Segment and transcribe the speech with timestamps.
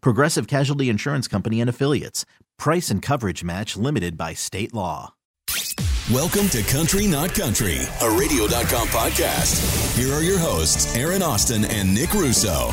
[0.00, 2.24] Progressive Casualty Insurance Company and Affiliates.
[2.58, 5.14] Price and coverage match limited by state law.
[6.12, 9.96] Welcome to Country Not Country, a radio.com podcast.
[9.98, 12.72] Here are your hosts, Aaron Austin and Nick Russo.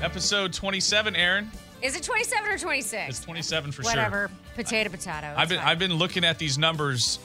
[0.00, 1.50] Episode 27, Aaron.
[1.82, 3.08] Is it 27 or 26?
[3.08, 4.28] It's 27 for Whatever.
[4.28, 4.36] sure.
[4.54, 5.34] Potato, potato.
[5.36, 5.66] I've been fine.
[5.68, 7.18] I've been looking at these numbers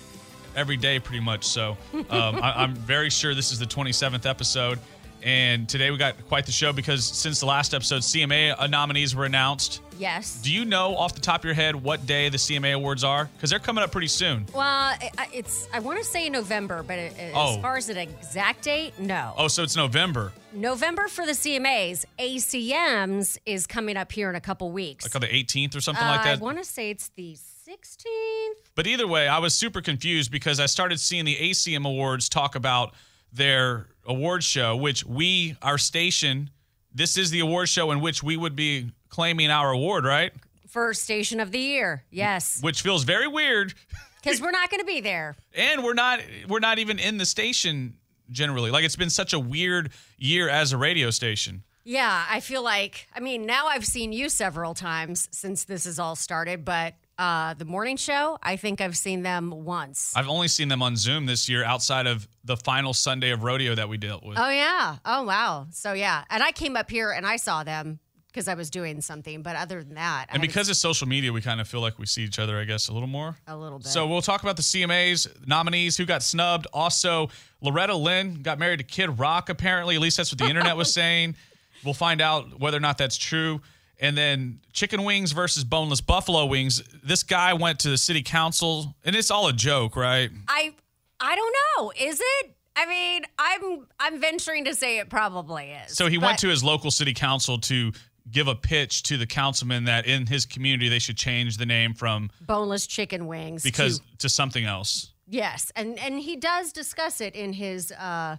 [0.55, 1.43] every day, pretty much.
[1.45, 4.79] So um, I, I'm very sure this is the 27th episode.
[5.23, 9.25] And today we got quite the show because since the last episode, CMA nominees were
[9.25, 9.81] announced.
[9.99, 10.39] Yes.
[10.43, 13.25] Do you know off the top of your head what day the CMA awards are?
[13.35, 14.45] Because they're coming up pretty soon.
[14.53, 14.93] well,
[15.33, 17.59] it's I want to say November, but it, as Oh.
[17.61, 19.33] far as an exact date, no.
[19.37, 22.05] Oh, so it's November, November for the CMAs.
[22.19, 25.03] ACMs is coming up here in a couple weeks.
[25.05, 26.37] like on the 18th or something Uh, like that.
[26.37, 27.35] I want to say it's the
[27.67, 28.55] 16th.
[28.75, 32.55] But either way, I was super confused because I started seeing the ACM Awards talk
[32.55, 32.93] about
[33.31, 36.49] their award show, which we, our station,
[36.93, 40.31] this is the award show in which we would be claiming our award, right?
[40.67, 43.73] For Station of the Year, yes, Which feels very weird,
[44.23, 45.35] because we're not going to be there.
[45.55, 47.95] and we're not we're not even in the station
[48.31, 48.71] generally.
[48.71, 51.63] Like it's been such a weird year as a radio station.
[51.85, 55.99] Yeah, I feel like, I mean, now I've seen you several times since this has
[55.99, 60.13] all started, but uh, the morning show, I think I've seen them once.
[60.15, 63.75] I've only seen them on Zoom this year outside of the final Sunday of rodeo
[63.75, 64.37] that we dealt with.
[64.39, 64.97] Oh yeah.
[65.05, 65.67] Oh wow.
[65.71, 69.01] So yeah, and I came up here and I saw them because I was doing
[69.01, 69.41] something.
[69.41, 71.97] But other than that, and haven't because it's social media, we kind of feel like
[71.97, 73.35] we see each other, I guess, a little more.
[73.47, 73.87] a little bit.
[73.87, 76.67] So we'll talk about the CMAs nominees who got snubbed.
[76.71, 77.29] Also,
[77.61, 79.49] Loretta Lynn got married to Kid Rock.
[79.49, 81.35] Apparently, at least that's what the internet was saying.
[81.83, 83.61] We'll find out whether or not that's true.
[83.99, 86.83] And then chicken wings versus boneless buffalo wings.
[87.03, 90.29] This guy went to the city council, and it's all a joke, right?
[90.47, 90.73] I
[91.19, 91.91] I don't know.
[91.99, 92.55] Is it?
[92.75, 95.95] I mean, I'm I'm venturing to say it probably is.
[95.97, 97.91] So he went to his local city council to
[98.29, 101.93] give a pitch to the councilman that in his community they should change the name
[101.93, 105.13] from boneless chicken wings because to, to something else.
[105.27, 108.35] yes, and and he does discuss it in his uh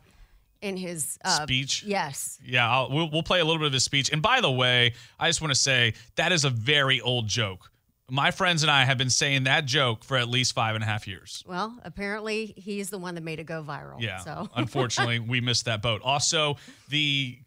[0.61, 1.85] in his uh, Speech?
[1.87, 2.39] Yes.
[2.45, 4.11] Yeah, I'll, we'll, we'll play a little bit of his speech.
[4.13, 7.71] And by the way, I just want to say that is a very old joke.
[8.11, 10.87] My friends and I have been saying that joke for at least five and a
[10.87, 11.45] half years.
[11.47, 14.01] Well, apparently he's the one that made it go viral.
[14.01, 14.19] Yeah.
[14.19, 16.01] So Unfortunately, we missed that boat.
[16.03, 16.57] Also,
[16.89, 17.39] the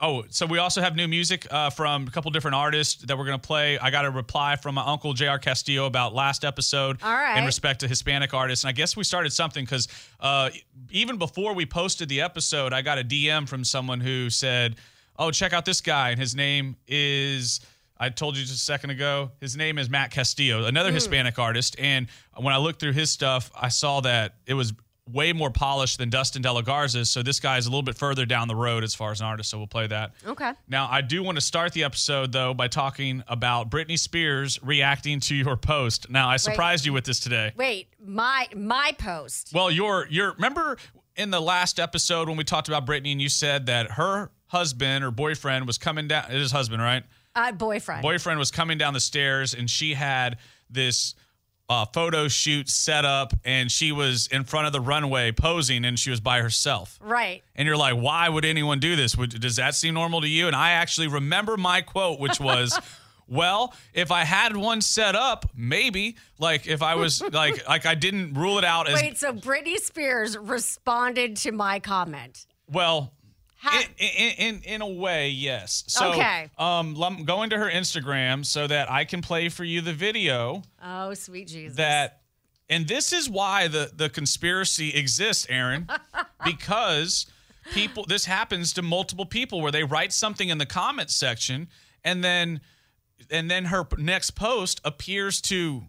[0.00, 3.26] oh, so we also have new music uh, from a couple different artists that we're
[3.26, 3.78] gonna play.
[3.78, 5.36] I got a reply from my uncle Jr.
[5.42, 7.02] Castillo about last episode.
[7.02, 7.38] All right.
[7.38, 9.88] In respect to Hispanic artists, and I guess we started something because
[10.20, 10.48] uh,
[10.90, 14.76] even before we posted the episode, I got a DM from someone who said,
[15.18, 17.60] "Oh, check out this guy," and his name is.
[18.00, 19.32] I told you just a second ago.
[19.40, 20.96] His name is Matt Castillo, another hmm.
[20.96, 21.76] Hispanic artist.
[21.78, 24.72] And when I looked through his stuff, I saw that it was
[25.12, 27.10] way more polished than Dustin De La Garza's.
[27.10, 29.50] So this guy's a little bit further down the road as far as an artist.
[29.50, 30.12] So we'll play that.
[30.26, 30.52] okay.
[30.68, 35.20] Now, I do want to start the episode though by talking about Britney Spears reacting
[35.20, 36.10] to your post.
[36.10, 37.52] Now, I surprised you with this today.
[37.56, 39.52] Wait, my my post.
[39.54, 40.76] Well, your your remember
[41.16, 45.04] in the last episode when we talked about Britney and you said that her husband
[45.04, 46.30] or boyfriend was coming down.
[46.30, 47.04] It is husband, right?
[47.34, 48.02] Uh, boyfriend.
[48.02, 50.38] boyfriend was coming down the stairs and she had
[50.70, 51.14] this
[51.70, 55.98] uh, photo shoot set up and she was in front of the runway posing and
[55.98, 56.98] she was by herself.
[57.02, 57.42] right.
[57.54, 59.16] And you're like, why would anyone do this?
[59.16, 60.46] Would, does that seem normal to you?
[60.46, 62.78] And I actually remember my quote, which was,
[63.28, 66.16] well, if I had one set up, maybe.
[66.38, 69.76] Like if I was like, like I didn't rule it out as Wait, so Britney
[69.76, 72.46] Spears responded to my comment.
[72.66, 73.12] well.
[73.64, 75.82] In, in, in in a way, yes.
[75.88, 76.48] So, Okay.
[76.58, 80.62] um, I'm going to her Instagram so that I can play for you the video.
[80.82, 81.76] Oh, sweet Jesus.
[81.76, 82.20] that
[82.70, 85.88] and this is why the the conspiracy exists aaron
[86.44, 87.26] because
[87.72, 91.68] people this happens to multiple people where they write something in the comment section
[92.04, 92.60] and then
[93.30, 95.82] and then her next post appears to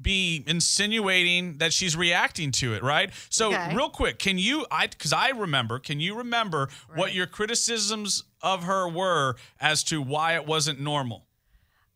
[0.00, 3.10] be insinuating that she's reacting to it, right?
[3.30, 3.74] So Okay.
[3.74, 8.64] real quick, can you I cuz I remember, can you remember what your criticisms of
[8.64, 11.26] her were as to why it wasn't normal?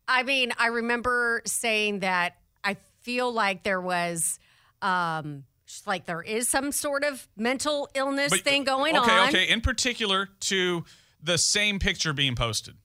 [0.08, 4.38] I mean, I remember saying that I feel like there was,
[4.82, 5.44] um,
[5.86, 9.28] like there is some sort of mental illness But- thing going okay, on.
[9.28, 10.84] Okay, okay, in particular to
[11.22, 12.76] the same picture being posted.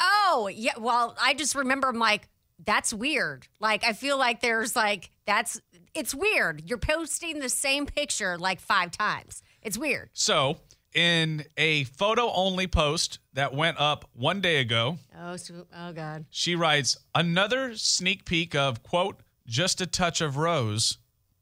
[0.00, 0.72] Oh, yeah.
[0.78, 2.28] Well, I just remember I'm like,
[2.64, 3.46] that's weird.
[3.60, 5.60] Like, I feel like there's like, that's,
[5.94, 6.62] it's weird.
[6.68, 9.42] You're posting the same picture like five times.
[9.62, 10.10] It's weird.
[10.12, 10.58] So,
[10.94, 16.26] in a photo only post that went up one day ago, Oh, so, oh God.
[16.30, 20.98] she writes another sneak peek of quote just a touch of rose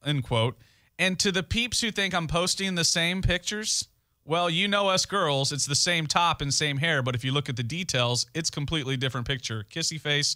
[0.06, 0.56] end quote
[0.99, 3.88] and to the peeps who think i'm posting the same pictures
[4.25, 7.31] well you know us girls it's the same top and same hair but if you
[7.32, 10.34] look at the details it's completely different picture kissy face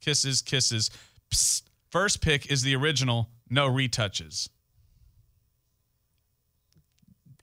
[0.00, 0.90] kisses kisses
[1.30, 1.62] Psst.
[1.90, 4.48] first pick is the original no retouches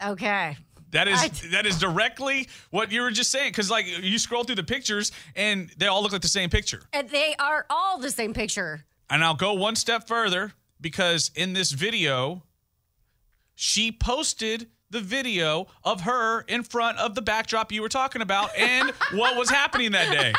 [0.04, 0.58] Okay.
[0.92, 4.44] That is I- that is directly what you were just saying because like you scroll
[4.44, 6.82] through the pictures and they all look like the same picture.
[6.94, 8.86] And they are all the same picture.
[9.10, 12.44] And I'll go one step further because in this video,
[13.56, 18.56] she posted the video of her in front of the backdrop you were talking about
[18.58, 20.34] and what was happening that day.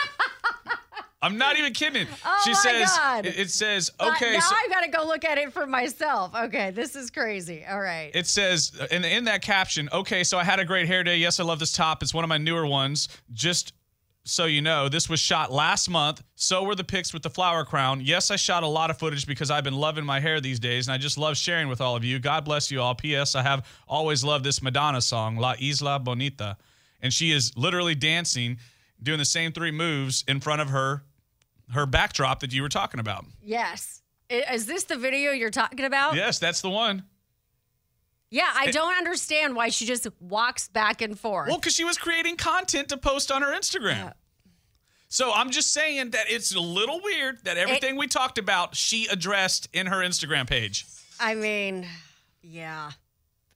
[1.26, 2.06] I'm not even kidding.
[2.24, 3.26] Oh she my says God.
[3.26, 4.34] it, says okay.
[4.34, 6.34] now so, I got to go look at it for myself.
[6.34, 6.70] Okay.
[6.70, 7.64] This is crazy.
[7.68, 8.10] All right.
[8.14, 11.16] it says in, in that caption, okay, so I had a great hair day.
[11.16, 12.02] Yes, I love this top.
[12.02, 13.08] It's one of my newer ones.
[13.32, 13.72] Just
[14.22, 16.22] so you know, this was shot last month.
[16.34, 18.00] So were the pics with the flower crown.
[18.02, 20.86] Yes, I shot a lot of footage because I've been loving my hair these days
[20.88, 22.18] and I just love sharing with all of you.
[22.18, 22.94] God bless you all.
[22.94, 23.34] P.S.
[23.34, 26.56] I have always loved this Madonna song, La Isla Bonita.
[27.00, 28.58] And she is literally dancing,
[29.02, 31.04] doing the same three moves in front of her
[31.72, 33.24] her backdrop that you were talking about.
[33.42, 34.02] yes.
[34.28, 36.16] Is this the video you're talking about?
[36.16, 37.04] Yes, that's the one.
[38.28, 41.46] Yeah, I don't understand why she just walks back and forth.
[41.48, 44.12] Well, because she was creating content to post on her Instagram.
[45.08, 49.06] So I'm just saying that it's a little weird that everything we talked about she
[49.06, 50.84] addressed in her Instagram page.
[51.20, 51.86] I mean,
[52.42, 52.90] yeah.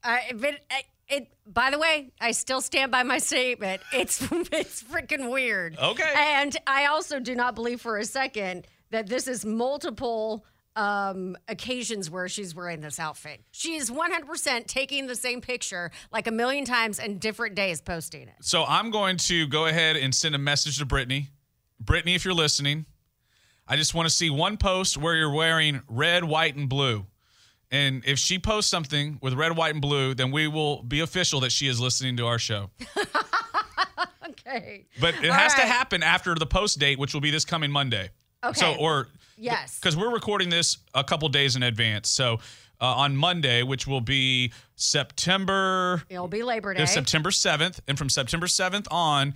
[0.05, 1.29] I, but I, it.
[1.47, 3.83] By the way, I still stand by my statement.
[3.93, 4.21] It's
[4.53, 5.77] it's freaking weird.
[5.79, 6.13] Okay.
[6.17, 10.45] And I also do not believe for a second that this is multiple
[10.77, 13.41] um occasions where she's wearing this outfit.
[13.51, 18.29] She is 100% taking the same picture like a million times and different days posting
[18.29, 18.37] it.
[18.41, 21.29] So I'm going to go ahead and send a message to Britney.
[21.83, 22.87] Britney, if you're listening,
[23.67, 27.07] I just want to see one post where you're wearing red, white, and blue.
[27.71, 31.41] And if she posts something with red, white, and blue, then we will be official
[31.41, 32.71] that she is listening to our show.
[34.29, 34.87] Okay.
[35.01, 37.71] But it All has to happen after the post date, which will be this coming
[37.71, 38.11] Monday.
[38.43, 38.59] Okay.
[38.59, 39.79] So, or Yes.
[39.79, 42.09] because we're recording this a couple days in advance.
[42.09, 42.35] So,
[42.81, 46.87] uh, on Monday, which will be September, It'll be Labor Day.
[46.87, 49.35] September seventh, and from September seventh on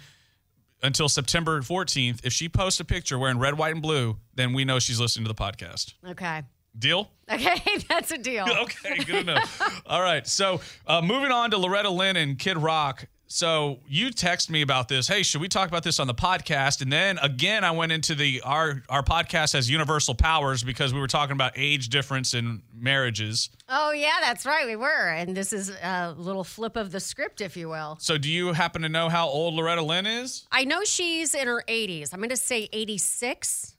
[0.82, 4.64] until September fourteenth, if she posts a picture wearing red, white, and blue, then we
[4.64, 5.94] know she's listening to the podcast.
[6.08, 6.42] Okay.
[6.78, 7.10] Deal?
[7.30, 8.46] Okay, that's a deal.
[8.64, 9.82] Okay, good enough.
[9.86, 10.26] All right.
[10.26, 13.06] So uh, moving on to Loretta Lynn and Kid Rock.
[13.26, 15.08] So you text me about this.
[15.08, 16.82] Hey, should we talk about this on the podcast?
[16.82, 21.00] And then again, I went into the our our podcast has universal powers because we
[21.00, 23.48] were talking about age difference in marriages.
[23.68, 24.66] Oh, yeah, that's right.
[24.66, 25.08] We were.
[25.08, 27.96] And this is a little flip of the script, if you will.
[27.98, 30.46] So do you happen to know how old Loretta Lynn is?
[30.52, 32.12] I know she's in her 80s.
[32.12, 33.74] I'm going to say 86.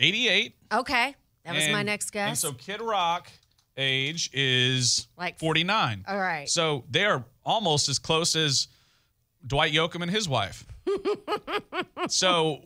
[0.00, 0.56] 88.
[0.72, 1.14] Okay.
[1.44, 3.30] That was my And- next And so Kid Rock
[3.76, 6.04] age is Like- 49.
[6.06, 6.48] All right.
[6.48, 8.68] So they are almost as close as
[9.46, 10.64] Dwight Yoakam and his wife.
[12.08, 12.62] so,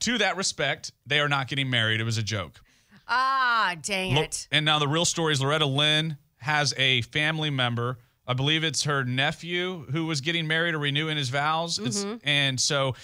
[0.00, 2.00] to that respect, they are not getting married.
[2.00, 2.60] It was a joke.
[3.08, 4.48] ah, dang it.
[4.50, 7.98] And now the real story is Loretta Lynn has a family member.
[8.26, 11.78] I believe it's her nephew who was getting married or renewing his vows.
[11.78, 12.16] Mm-hmm.
[12.26, 12.94] and so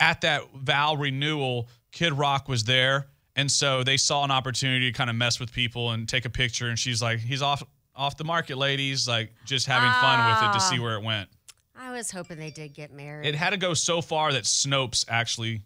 [0.00, 3.06] at that vow renewal, Kid Rock was there.
[3.38, 6.30] And so they saw an opportunity to kind of mess with people and take a
[6.30, 6.68] picture.
[6.68, 7.62] And she's like, he's off
[7.96, 9.08] off the market, ladies.
[9.08, 10.70] Like just having fun with it to Ah.
[10.70, 11.28] see where it went.
[11.76, 13.26] I was hoping they did get married.
[13.26, 15.62] It had to go so far that Snopes actually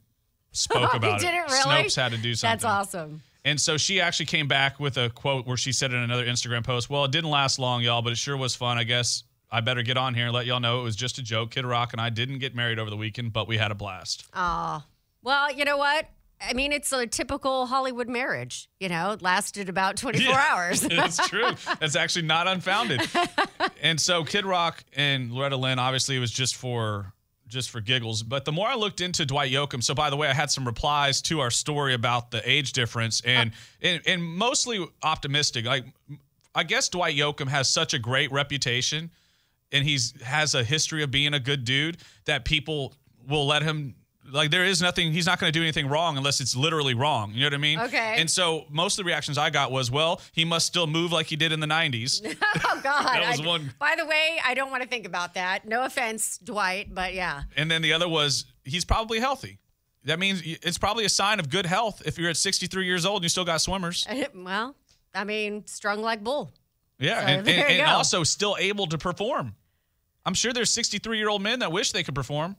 [0.53, 1.49] spoke about it really?
[1.63, 2.53] Snopes had to do something.
[2.53, 3.23] That's awesome.
[3.45, 6.63] And so she actually came back with a quote where she said in another Instagram
[6.65, 8.77] post, Well, it didn't last long, y'all, but it sure was fun.
[8.79, 11.23] I guess I better get on here and let y'all know it was just a
[11.23, 11.51] joke.
[11.53, 14.27] Kid Rock and I didn't get married over the weekend, but we had a blast.
[14.35, 14.83] Oh,
[15.23, 16.07] well, you know what?
[16.49, 18.69] I mean, it's a typical Hollywood marriage.
[18.81, 20.47] You know, it lasted about 24 Yeah.
[20.51, 20.81] hours.
[20.81, 21.51] That's true.
[21.81, 23.03] That's actually not unfounded.
[23.83, 27.13] and so Kid Rock and Loretta Lynn, obviously, it was just for
[27.49, 28.23] just for giggles.
[28.23, 30.65] But the more I looked into Dwight Yoakam, so by the way, I had some
[30.65, 33.89] replies to our story about the age difference, and uh-huh.
[33.89, 35.67] and, and mostly optimistic.
[35.67, 35.85] Like
[36.55, 39.11] I guess Dwight Yoakam has such a great reputation,
[39.71, 42.95] and he's has a history of being a good dude that people
[43.29, 43.95] will let him.
[44.33, 45.13] Like there is nothing.
[45.13, 47.33] He's not going to do anything wrong unless it's literally wrong.
[47.35, 47.79] You know what I mean?
[47.81, 48.17] Okay.
[48.19, 51.27] And so most of the reactions I got was, well, he must still move like
[51.27, 52.21] he did in the '90s.
[52.65, 53.03] Oh God!
[53.15, 55.67] That was I- one- By the way, I don't want to think about that.
[55.67, 57.43] No offense, Dwight, but yeah.
[57.57, 59.59] And then the other was he's probably healthy.
[60.05, 63.19] That means it's probably a sign of good health if you're at 63 years old
[63.19, 64.07] and you still got swimmers.
[64.35, 64.75] Well,
[65.15, 66.51] I mean, strung like bull.
[66.99, 69.55] Yeah, So and, and, and also still able to perform.
[70.25, 72.57] I'm sure there's 63 year old men that wish they could perform.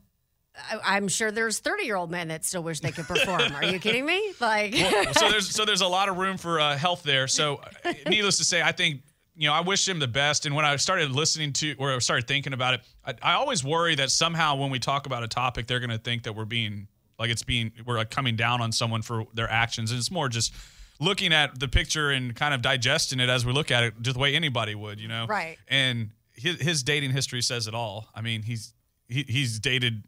[0.55, 3.53] I, I'm sure there's 30 year old men that still wish they could perform.
[3.53, 4.33] Are you kidding me?
[4.39, 4.75] Like,
[5.13, 7.27] so there's so there's a lot of room for uh, health there.
[7.27, 9.01] So, uh, needless to say, I think
[9.35, 10.45] you know I wish him the best.
[10.45, 13.63] And when I started listening to or I started thinking about it, I, I always
[13.63, 16.45] worry that somehow when we talk about a topic, they're going to think that we're
[16.45, 16.87] being
[17.19, 20.27] like it's being we're like coming down on someone for their actions, and it's more
[20.27, 20.53] just
[20.99, 24.15] looking at the picture and kind of digesting it as we look at it, just
[24.15, 25.25] the way anybody would, you know.
[25.27, 25.57] Right.
[25.67, 28.07] And his, his dating history says it all.
[28.15, 28.73] I mean, he's
[29.07, 30.03] he, he's dated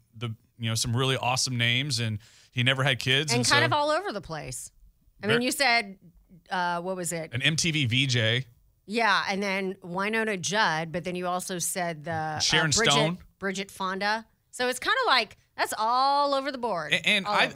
[0.60, 2.20] you know some really awesome names, and
[2.52, 4.72] he never had kids, and and, kind so, of all over the place.
[5.24, 5.98] I mean, you said,
[6.52, 7.34] uh, what was it?
[7.34, 8.46] an MTV VJ.
[8.88, 13.18] Yeah, and then Wynonna Judd, but then you also said the uh, Sharon Bridget, Stone.
[13.40, 14.26] Bridget Fonda.
[14.52, 16.94] So it's kind of like that's all over the board.
[16.94, 17.56] A- and I, over.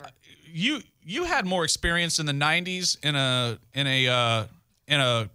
[0.52, 4.46] you you had more experience in the '90s in a in a uh,
[4.88, 5.30] in a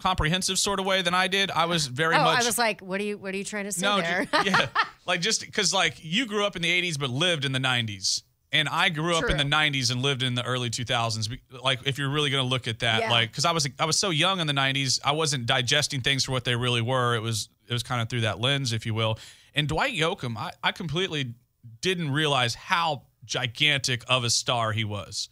[0.00, 1.50] comprehensive sort of way than I did.
[1.50, 3.18] I was very oh, much I was like, what are you?
[3.18, 4.24] What are you trying to say no, there?
[4.24, 4.66] ju- yeah,
[5.06, 8.22] like just because like you grew up in the '80s but lived in the '90s.
[8.52, 11.36] And I grew up in the '90s and lived in the early 2000s.
[11.62, 13.10] Like, if you're really going to look at that, Yeah.
[13.10, 16.24] like, because I was I was so young in the '90s, I wasn't digesting things
[16.24, 17.16] for what they really were.
[17.16, 19.18] It was it was kind of through that lens, if you will.
[19.54, 21.34] And Dwight Yoakam, I, I completely
[21.80, 25.28] didn't realize how gigantic of a star he was.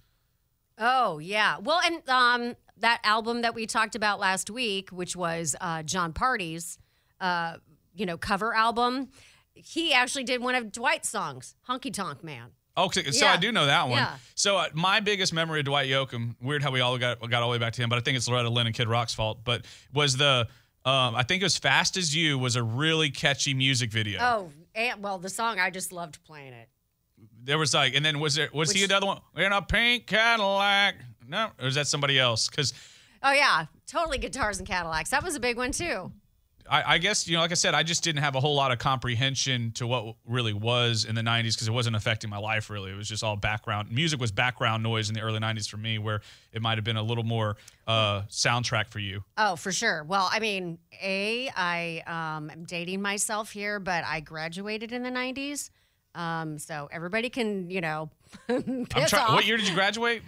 [0.77, 1.59] Oh yeah.
[1.59, 6.13] Well, and um, that album that we talked about last week, which was uh, Jon
[6.13, 6.79] Pardi's,
[7.21, 7.55] uh,
[7.95, 9.09] you know, cover album.
[9.55, 13.33] He actually did one of Dwight's songs, "Honky Tonk Man." Okay, so Yeah.
[13.33, 13.99] I do know that one.
[13.99, 14.17] Yeah.
[14.35, 17.49] So uh, my biggest memory of Dwight Yoakam, weird how we all got got all
[17.49, 19.39] the way back to him, but I think it's Loretta Lynn and Kid Rock's fault.
[19.45, 19.65] But
[19.95, 20.47] was the
[20.85, 24.19] um, I think it was "Fast as You" was a really catchy music video.
[24.21, 26.69] Oh, and, well, the song I just loved playing it.
[27.45, 30.07] There was like, and then was there was he Which- another one in a pink
[30.07, 30.97] Cadillac?
[31.29, 32.49] No, or is that somebody else?
[32.49, 32.73] Because
[33.25, 35.11] Oh yeah, totally guitars and Cadillacs.
[35.11, 36.13] That was a big one too.
[36.71, 38.71] I, I guess you know, like I said, I just didn't have a whole lot
[38.71, 42.69] of comprehension to what really was in the '90s because it wasn't affecting my life
[42.69, 42.91] really.
[42.91, 45.99] It was just all background music was background noise in the early '90s for me,
[45.99, 46.21] where
[46.53, 49.25] it might have been a little more uh, soundtrack for you.
[49.39, 50.05] Oh, for sure.
[50.05, 55.11] Well, I mean, a I um, am dating myself here, but I graduated in the
[55.11, 55.71] '90s,
[56.15, 58.11] um, so everybody can, you know,
[58.49, 59.25] I'm piss trying.
[59.25, 59.35] off.
[59.35, 60.23] What year did you graduate?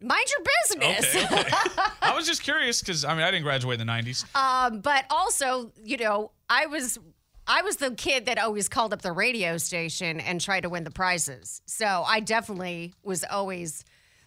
[0.00, 0.46] Mind your
[0.80, 1.14] business.
[1.14, 1.52] Okay, okay.
[2.02, 4.24] I was just curious because I mean I didn't graduate in the '90s.
[4.34, 6.98] Um, but also, you know, I was
[7.46, 10.84] I was the kid that always called up the radio station and tried to win
[10.84, 11.62] the prizes.
[11.66, 13.84] So I definitely was always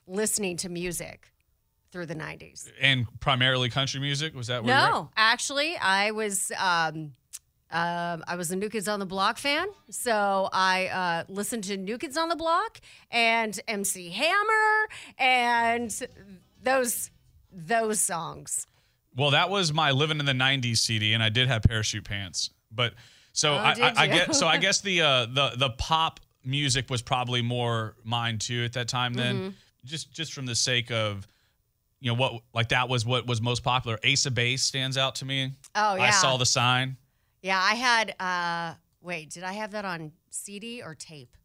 [0.08, 1.32] listening to music
[1.92, 2.72] through the 90s.
[2.80, 4.34] and primarily country music.
[4.34, 4.92] Was that where you were?
[4.92, 7.12] No, actually, I was um,
[7.72, 11.78] um, I was a New Kids on the Block fan, so I uh, listened to
[11.78, 12.80] New Kids on the Block
[13.12, 14.88] and MC Hammer
[15.18, 16.08] and
[16.64, 17.12] those
[17.52, 18.68] those songs.
[19.16, 22.50] Well, that was my "Living in the '90s" CD, and I did have parachute pants.
[22.72, 22.94] But
[23.34, 24.12] so I, Oh, I, I you?
[24.14, 28.64] get so I guess the uh, the the pop music was probably more mine too
[28.66, 29.14] at that time.
[29.14, 29.50] Then Mm-hmm.
[29.86, 31.28] just just from the sake of
[32.00, 34.00] you know what like that was what was most popular.
[34.04, 35.52] Ace of Base stands out to me.
[35.76, 36.98] Oh, yeah I saw the sign.
[37.42, 38.16] Yeah, I had.
[38.20, 41.36] Uh, wait, did I have that on CD or tape?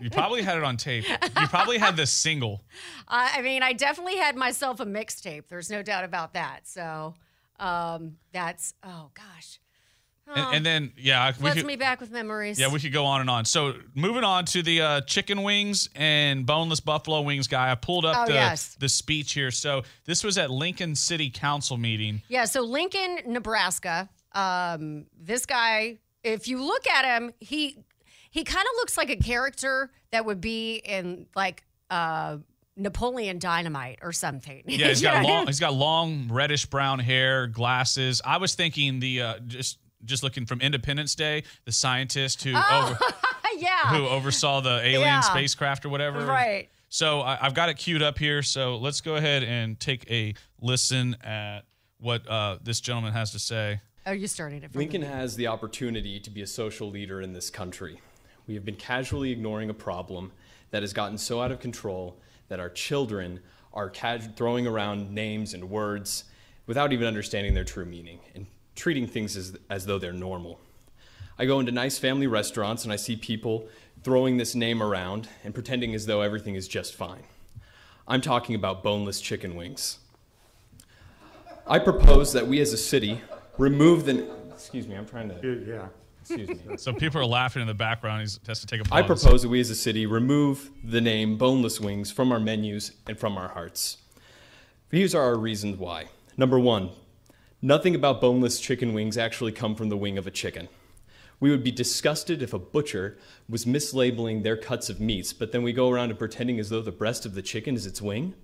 [0.00, 1.06] You probably had it on tape.
[1.08, 2.62] You probably had the single.
[3.08, 5.48] I I mean, I definitely had myself a mixtape.
[5.48, 6.66] There's no doubt about that.
[6.66, 7.14] So
[7.58, 9.58] um, that's oh gosh,
[10.34, 12.58] And, and then yeah, we floods could, me back with memories.
[12.58, 13.44] Yeah, we could go on and on.
[13.44, 17.70] So moving on to the uh, chicken wings and boneless buffalo wings guy.
[17.70, 18.76] I pulled up Oh, the, yes.
[18.78, 19.50] the speech here.
[19.50, 22.22] So this was at Lincoln City Council meeting.
[22.28, 24.08] Yeah, so Lincoln, Nebraska.
[24.34, 27.78] Um, this guy, if you look at him, he
[28.30, 32.38] he kind of looks like a character that would be in like uh,
[32.76, 34.62] Napoleon Dynamite or something.
[34.66, 38.22] Yeah, he's got long he's got long reddish brown hair, glasses.
[38.24, 42.98] I was thinking the uh, just just looking from Independence Day, the scientist who over,
[43.58, 45.20] yeah, who oversaw the alien Yeah.
[45.20, 46.24] spacecraft or whatever.
[46.24, 46.68] right.
[46.88, 48.42] So I, I've got it queued up here.
[48.42, 51.60] So let's go ahead and take a listen at
[51.98, 53.80] what uh, this gentleman has to say.
[54.04, 54.72] Oh, you started it.
[54.72, 58.00] From Lincoln has the opportunity to be a social leader in this country.
[58.48, 60.32] We have been casually ignoring a problem
[60.72, 62.16] that has gotten so out of control
[62.48, 63.38] that our children
[63.72, 63.92] are
[64.34, 66.24] throwing around names and words
[66.66, 70.58] without even understanding their true meaning and treating things as, as though they're normal.
[71.38, 73.68] I go into nice family restaurants and I see people
[74.02, 77.22] throwing this name around and pretending as though everything is just fine.
[78.08, 79.98] I'm talking about boneless chicken wings.
[81.68, 83.20] I propose that we as a city
[83.58, 84.28] remove the.
[84.50, 85.64] Excuse me, I'm trying to.
[85.66, 85.88] Yeah.
[86.20, 86.58] Excuse me.
[86.76, 88.20] So people are laughing in the background.
[88.20, 89.02] He has to take a pause.
[89.02, 92.92] I propose that we as a city remove the name boneless wings from our menus
[93.08, 93.98] and from our hearts.
[94.90, 96.06] These are our reasons why.
[96.36, 96.90] Number one,
[97.60, 100.68] nothing about boneless chicken wings actually come from the wing of a chicken.
[101.40, 103.18] We would be disgusted if a butcher
[103.48, 106.82] was mislabeling their cuts of meats, but then we go around and pretending as though
[106.82, 108.34] the breast of the chicken is its wing.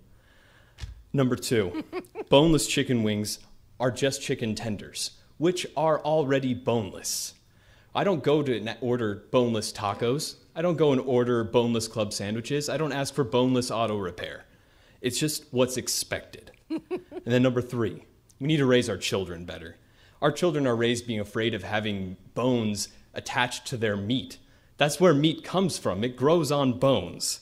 [1.12, 1.84] Number two,
[2.28, 3.38] boneless chicken wings
[3.80, 7.35] are just chicken tenders, which are already boneless.
[7.94, 10.37] I don't go to order boneless tacos.
[10.54, 12.68] I don't go and order boneless club sandwiches.
[12.68, 14.44] I don't ask for boneless auto repair.
[15.00, 16.52] It's just what's expected.
[16.70, 16.82] and
[17.25, 18.04] then number three,
[18.40, 19.76] we need to raise our children better.
[20.20, 24.38] Our children are raised being afraid of having bones attached to their meat.
[24.76, 27.40] That's where meat comes from, it grows on bones.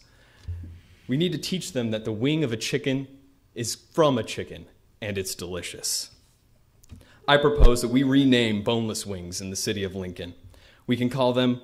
[1.08, 3.06] We need to teach them that the wing of a chicken
[3.54, 4.66] is from a chicken
[5.00, 6.10] and it's delicious.
[7.28, 10.34] I propose that we rename boneless wings in the city of Lincoln.
[10.86, 11.60] We can call them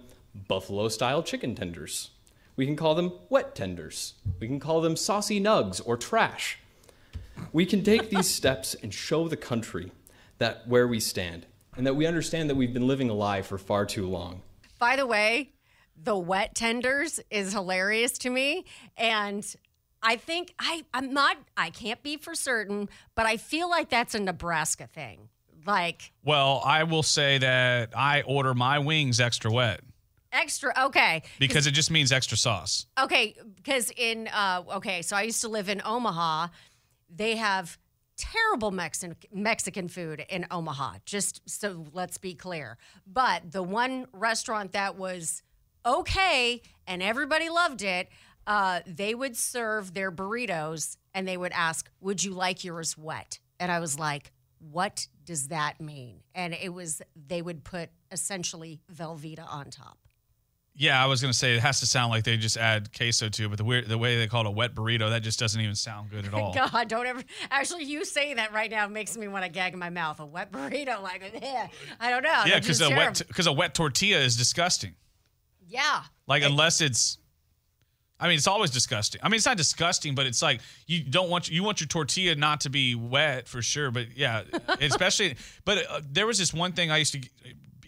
[0.48, 2.10] buffalo style chicken tenders.
[2.56, 4.14] We can call them wet tenders.
[4.40, 6.58] We can call them saucy nugs or trash.
[7.52, 9.92] We can take these steps and show the country
[10.38, 13.56] that where we stand and that we understand that we've been living a lie for
[13.56, 14.42] far too long.
[14.80, 15.52] By the way,
[15.96, 18.64] the wet tenders is hilarious to me.
[18.96, 19.46] And
[20.02, 24.16] I think I, I'm not, I can't be for certain, but I feel like that's
[24.16, 25.28] a Nebraska thing.
[25.66, 29.80] Like Well, I will say that I order my wings extra wet
[30.32, 31.22] extra, okay.
[31.38, 32.86] because it just means extra sauce.
[32.98, 36.48] Okay, because in uh okay, so I used to live in Omaha.
[37.14, 37.78] They have
[38.16, 40.94] terrible Mexican Mexican food in Omaha.
[41.04, 42.78] Just so let's be clear.
[43.06, 45.42] But the one restaurant that was
[45.84, 48.08] okay and everybody loved it,
[48.46, 53.38] uh, they would serve their burritos and they would ask, "Would you like yours wet?"
[53.60, 58.80] And I was like, "What does that mean?" And it was they would put essentially
[58.92, 59.98] Velveeta on top.
[60.74, 63.44] Yeah, I was gonna say it has to sound like they just add queso to,
[63.44, 65.60] it, but the weird, the way they call it a wet burrito, that just doesn't
[65.60, 66.54] even sound good at all.
[66.54, 67.22] God, don't ever.
[67.50, 70.18] Actually, you saying that right now makes me want to gag in my mouth.
[70.18, 71.66] A wet burrito, like, yeah,
[72.00, 72.44] I don't know.
[72.46, 74.94] yeah, because a wet because a wet tortilla is disgusting.
[75.68, 76.04] yeah.
[76.26, 77.18] Like unless it's,
[78.22, 79.20] I mean, it's always disgusting.
[79.20, 82.36] I mean, it's not disgusting, but it's like you don't want you want your tortilla
[82.36, 83.90] not to be wet for sure.
[83.90, 84.42] But yeah,
[84.80, 85.34] especially.
[85.64, 87.20] But uh, there was this one thing I used to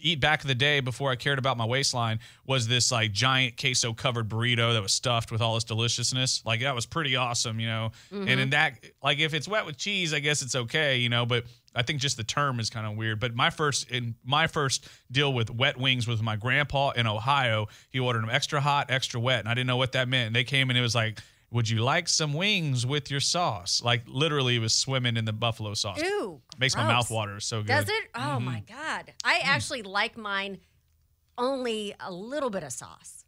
[0.05, 3.59] eat back in the day before I cared about my waistline was this like giant
[3.59, 6.43] queso covered burrito that was stuffed with all this deliciousness.
[6.45, 7.91] Like that was pretty awesome, you know.
[8.11, 8.39] And mm-hmm.
[8.39, 11.25] in that, like if it's wet with cheese, I guess it's okay, you know.
[11.25, 13.19] But I think just the term is kind of weird.
[13.19, 17.67] But my first in my first deal with wet wings was my grandpa in Ohio.
[17.89, 20.27] He ordered them extra hot, extra wet, and I didn't know what that meant.
[20.27, 21.19] And they came and it was like.
[21.55, 23.81] Would you like some wings with your sauce?
[23.81, 26.01] Like literally, it was swimming in the buffalo sauce.
[26.01, 26.41] Ew.
[26.59, 27.67] Makes my mouth water so good.
[27.67, 28.03] Does it?
[28.13, 28.75] Oh my Mm-hmm.
[28.75, 29.13] God.
[29.23, 30.59] I actually like mine
[31.37, 33.23] only a little bit of sauce.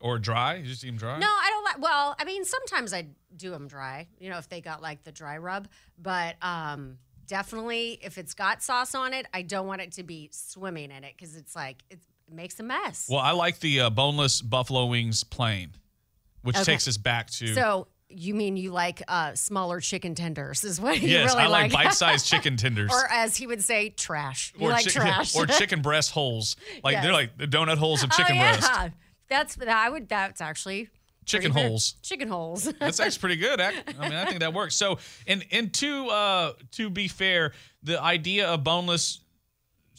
[0.00, 0.56] Or dry?
[0.56, 1.18] You just eat them dry?
[1.20, 1.80] No, I don't like.
[1.80, 4.08] Well, I mean, sometimes I do them dry.
[4.18, 6.98] You know, if they got like the dry rub, but um,
[7.28, 11.04] definitely if it's got sauce on it, I don't want it to be swimming in
[11.04, 13.06] it because it's like it's, it makes a mess.
[13.08, 15.70] Well, I like the uh, boneless buffalo wings plain,
[16.42, 16.64] which Okay.
[16.64, 17.54] takes us back to.
[17.54, 20.64] So you mean you like uh, smaller chicken tenders?
[20.64, 22.90] Is what you yes, really I like, bite-sized chicken tenders.
[22.92, 24.52] or as he would say, trash.
[24.58, 25.34] You or like chi- trash?
[25.34, 26.56] or chicken breast holes.
[26.84, 28.92] Like they're like the donut holes of chicken oh chicken yeah, breast.
[29.28, 30.08] that's I would.
[30.08, 30.88] That's actually
[31.24, 31.94] Chicken holes.
[32.02, 32.64] Chicken holes.
[32.80, 33.60] That's actually pretty good.
[33.60, 34.74] ac- I mean, I think that works.
[34.74, 37.52] So, and and to uh to be fair,
[37.84, 39.20] the idea of boneless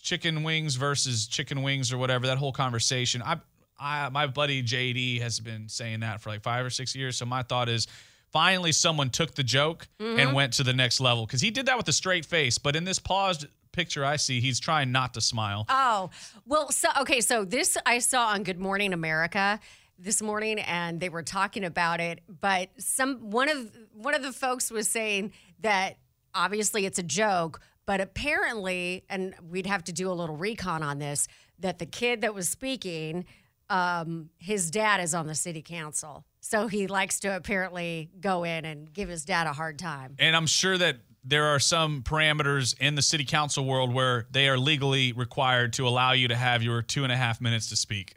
[0.02, 3.22] chicken wings versus chicken wings or whatever that whole conversation.
[3.24, 3.38] I
[3.80, 7.18] I my buddy JD has been saying that for like five or six years.
[7.18, 7.88] So my thought is.
[8.32, 10.34] Finally, someone took the joke and mm-hmm.
[10.34, 12.58] went to the next level because he did that with a straight face.
[12.58, 15.66] But in this paused picture I see, he's trying not to smile.
[15.68, 16.10] Oh,
[16.48, 19.60] well, so okay, so this I saw on Good Morning America
[20.00, 24.32] this morning and they were talking about it, but some one of one of the
[24.32, 25.98] folks was saying that
[26.34, 31.00] obviously it's a joke, but apparently and we'd have to do a little recon on
[31.00, 31.28] this
[31.60, 33.26] that the kid that was speaking
[33.70, 36.26] um his dad is on the city council.
[36.42, 40.16] So he likes to apparently go in and give his dad a hard time.
[40.20, 44.50] And I'm sure that there are some parameters in the city council world where they
[44.50, 47.78] are legally required to allow you to have your two and a half minutes to
[47.78, 48.16] speak.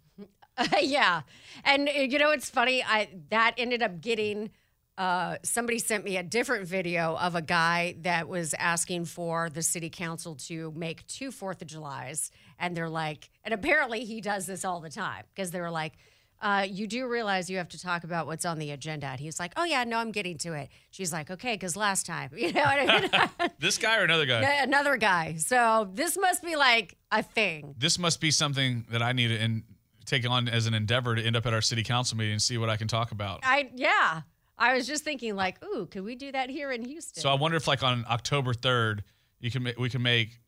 [0.81, 1.23] yeah.
[1.65, 2.83] And uh, you know it's funny?
[2.83, 4.51] I that ended up getting
[4.99, 9.63] uh, somebody sent me a different video of a guy that was asking for the
[9.63, 14.47] city council to make two Fourth of Julys, and they're like, and apparently he does
[14.47, 15.93] this all the time because they were like,
[16.41, 19.39] uh, "You do realize you have to talk about what's on the agenda?" And he's
[19.39, 22.53] like, "Oh yeah, no, I'm getting to it." She's like, "Okay, because last time, you
[22.53, 24.41] know what I mean." This guy or another guy?
[24.43, 25.37] Yeah, Another guy.
[25.37, 27.75] So this must be like a thing.
[27.79, 29.65] This must be something that I need to in,
[30.05, 32.59] take on as an endeavor to end up at our city council meeting and see
[32.59, 33.41] what I can talk about.
[33.43, 34.23] I yeah.
[34.59, 37.23] I was just thinking like, ooh, could we do that here in Houston?
[37.23, 39.05] So I wonder if, like, on October third,
[39.39, 40.39] you can ma- we can make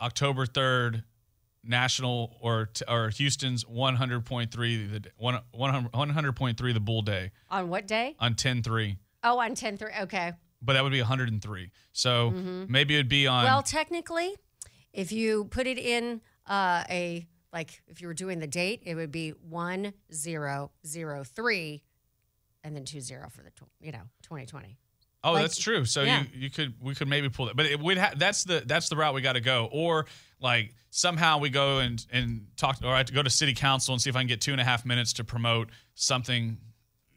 [0.00, 1.04] October third
[1.62, 6.72] national or t- or Houston's one hundred point three the one one hundred point three
[6.72, 8.16] the Bull Day on what day?
[8.18, 8.96] on 10-3.
[9.22, 9.88] Oh, on 10 3.
[10.02, 10.32] Okay.
[10.62, 11.70] but that would be 103.
[11.92, 13.44] So maybe it would be on.
[13.44, 13.52] Mm-hmm.
[13.54, 14.34] Well, technically,
[14.94, 18.94] if you put it in uh, a like if you were doing the date, it
[18.94, 21.82] would be one zero zero three,
[22.64, 24.76] and then two zero for the tw- you know twenty twenty.
[25.24, 25.84] oh, like- that's true.
[25.84, 26.22] So yeah.
[26.34, 28.88] you you could we could maybe pull that, but it would ha- that's the that's
[28.88, 29.68] the route we got to go.
[29.72, 30.06] Or
[30.40, 33.92] like somehow we go and and talk, or I have to go to city council
[33.94, 36.58] and see if I can get two and a half minutes to promote something,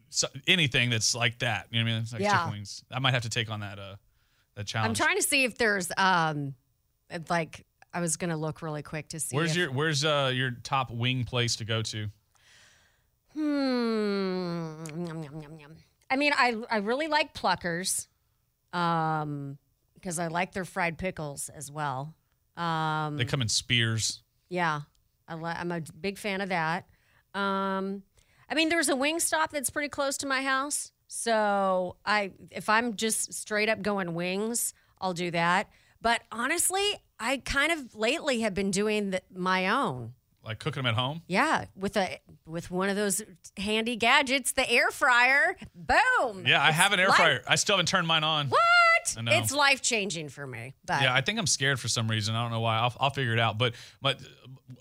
[0.10, 1.67] so, anything that's like that.
[1.71, 2.01] You know what I mean?
[2.03, 2.38] It's like Yeah.
[2.38, 2.84] chicken wings.
[2.91, 3.95] I might have to take on that uh
[4.56, 4.99] that challenge.
[4.99, 6.53] I'm trying to see if there's um
[7.29, 9.36] like I was gonna look really quick to see.
[9.36, 12.10] Where's if- your Where's uh your top wing place to go to?
[13.34, 14.84] Hmm.
[15.06, 15.76] Yum, yum, yum, yum.
[16.10, 18.08] I mean, I I really like Pluckers,
[18.72, 19.58] um,
[19.96, 22.13] because I like their fried pickles as well.
[22.58, 24.22] Um, They come in spears.
[24.50, 24.82] yeah,
[25.28, 26.86] I li- I'm a big fan of that.
[27.34, 28.04] Um,
[28.50, 32.96] I mean, there's a Wingstop that's pretty close to my house, so I if I'm
[32.96, 35.69] just straight up going wings, I'll do that.
[36.02, 36.84] But honestly,
[37.19, 40.13] I kind of lately have been doing the, my own.
[40.45, 41.21] Like cooking them at home.
[41.27, 43.21] Yeah, with a with one of those
[43.58, 45.56] handy gadgets, the air fryer.
[45.73, 46.45] Boom.
[46.45, 47.41] Yeah, I It's have an air life- fryer.
[47.47, 48.49] I still haven't turned mine on.
[48.49, 48.60] What?
[49.17, 50.73] It's life changing for me.
[50.86, 52.36] But Yeah, I think I'm scared for some reason.
[52.36, 52.77] I don't know why.
[52.77, 53.58] I'll, I'll figure it out.
[53.58, 54.15] But my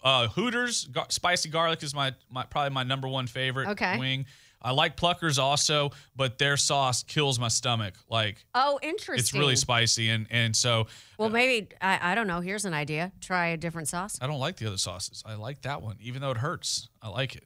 [0.02, 3.98] uh, Hooters gar- spicy garlic is my, my probably my number one favorite Okay.
[3.98, 4.26] wing.
[4.62, 7.94] I like Pluckers also, but their sauce kills my stomach.
[8.08, 9.18] Like oh, interesting.
[9.18, 10.86] it's really spicy, and and so
[11.18, 12.40] Well, uh, maybe I, I don't know.
[12.40, 13.12] Here's an idea.
[13.20, 14.18] Try a different sauce.
[14.20, 15.22] I don't like the other sauces.
[15.26, 16.88] I like that one, even though it hurts.
[17.00, 17.44] I like it.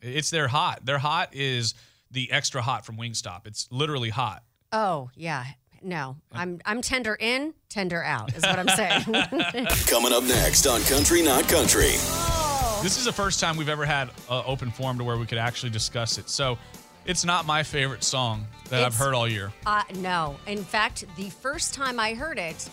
[0.00, 0.84] It's their hot.
[0.84, 1.74] Their hot is
[2.10, 3.46] the extra hot from Wingstop.
[3.46, 4.42] It's literally hot.
[4.72, 5.44] Oh yeah.
[5.84, 8.34] No, I'm I'm tender in, tender out.
[8.34, 9.02] Is what I'm saying.
[9.86, 11.94] Coming up next on Country Not Country.
[12.82, 15.38] This is the first time we've ever had an open forum to where we could
[15.38, 16.28] actually discuss it.
[16.28, 16.58] So
[17.06, 19.52] it's not my favorite song that I've heard all year.
[19.66, 20.34] uh, no.
[20.48, 22.68] In fact, the first time I heard it,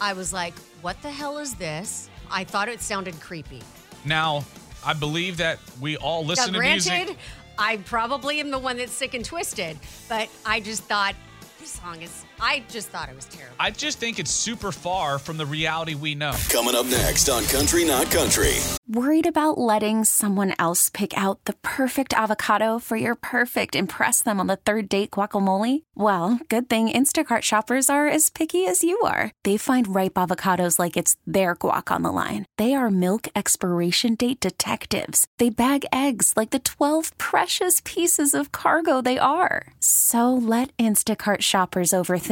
[0.00, 3.62] I was like, "What the hell is this?" I thought it sounded creepy.
[4.04, 4.44] Now,
[4.84, 7.16] I believe that we all Now, listen to granted, music.
[7.56, 11.14] I probably am the one that's sick and twisted, but I just thought
[11.60, 12.24] this song is.
[12.44, 13.54] I just thought it was terrible.
[13.60, 16.34] I just think it's super far from the reality we know.
[16.48, 18.54] Coming up next on Country Not Country.
[18.88, 24.40] Worried about letting someone else pick out the perfect avocado for your perfect impress them
[24.40, 25.84] on the third date guacamole?
[25.94, 29.30] Well, good thing Instacart shoppers are as picky as you are.
[29.44, 32.44] They find ripe avocados like it's their guac on the line.
[32.58, 35.28] They are milk expiration date detectives.
[35.38, 39.74] They bag eggs like the 12 precious pieces of cargo they are.
[39.78, 42.31] So let Instacart shoppers overthink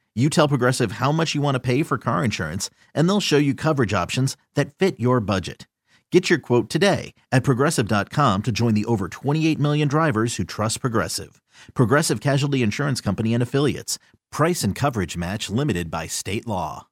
[0.13, 3.37] You tell Progressive how much you want to pay for car insurance, and they'll show
[3.37, 5.67] you coverage options that fit your budget.
[6.11, 10.81] Get your quote today at progressive.com to join the over 28 million drivers who trust
[10.81, 11.41] Progressive.
[11.73, 13.97] Progressive Casualty Insurance Company and Affiliates.
[14.33, 16.87] Price and coverage match limited by state law.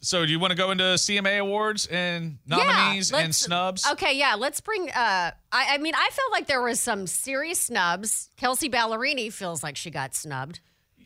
[0.00, 3.84] So, do you want to go into CMA awards and nominees Yeah, and snubs?
[3.92, 4.88] Okay, yeah, let's bring.
[4.90, 8.30] Uh, I, I mean, I felt like there was some serious snubs.
[8.36, 10.60] Kelsea Ballerini feels like she got snubbed.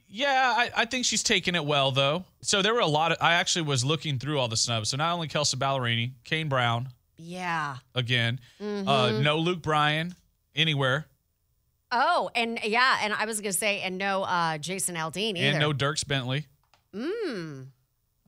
[0.09, 2.25] Yeah, I, I think she's taking it well though.
[2.43, 3.19] So there were a lot of.
[3.21, 4.91] I actually was looking through all the snubs.
[4.91, 6.89] So not only Kelsea Ballerini, Kane Brown
[7.19, 7.77] Yeah.
[7.95, 8.89] again, Mm-hmm.
[8.89, 10.15] uh, no Luke Bryan
[10.55, 11.07] anywhere,
[11.93, 15.51] Oh, and yeah, and I was gonna say, and no uh, Jason Aldean either.
[15.51, 16.47] and no Dierks Bentley.
[16.95, 17.67] Mm.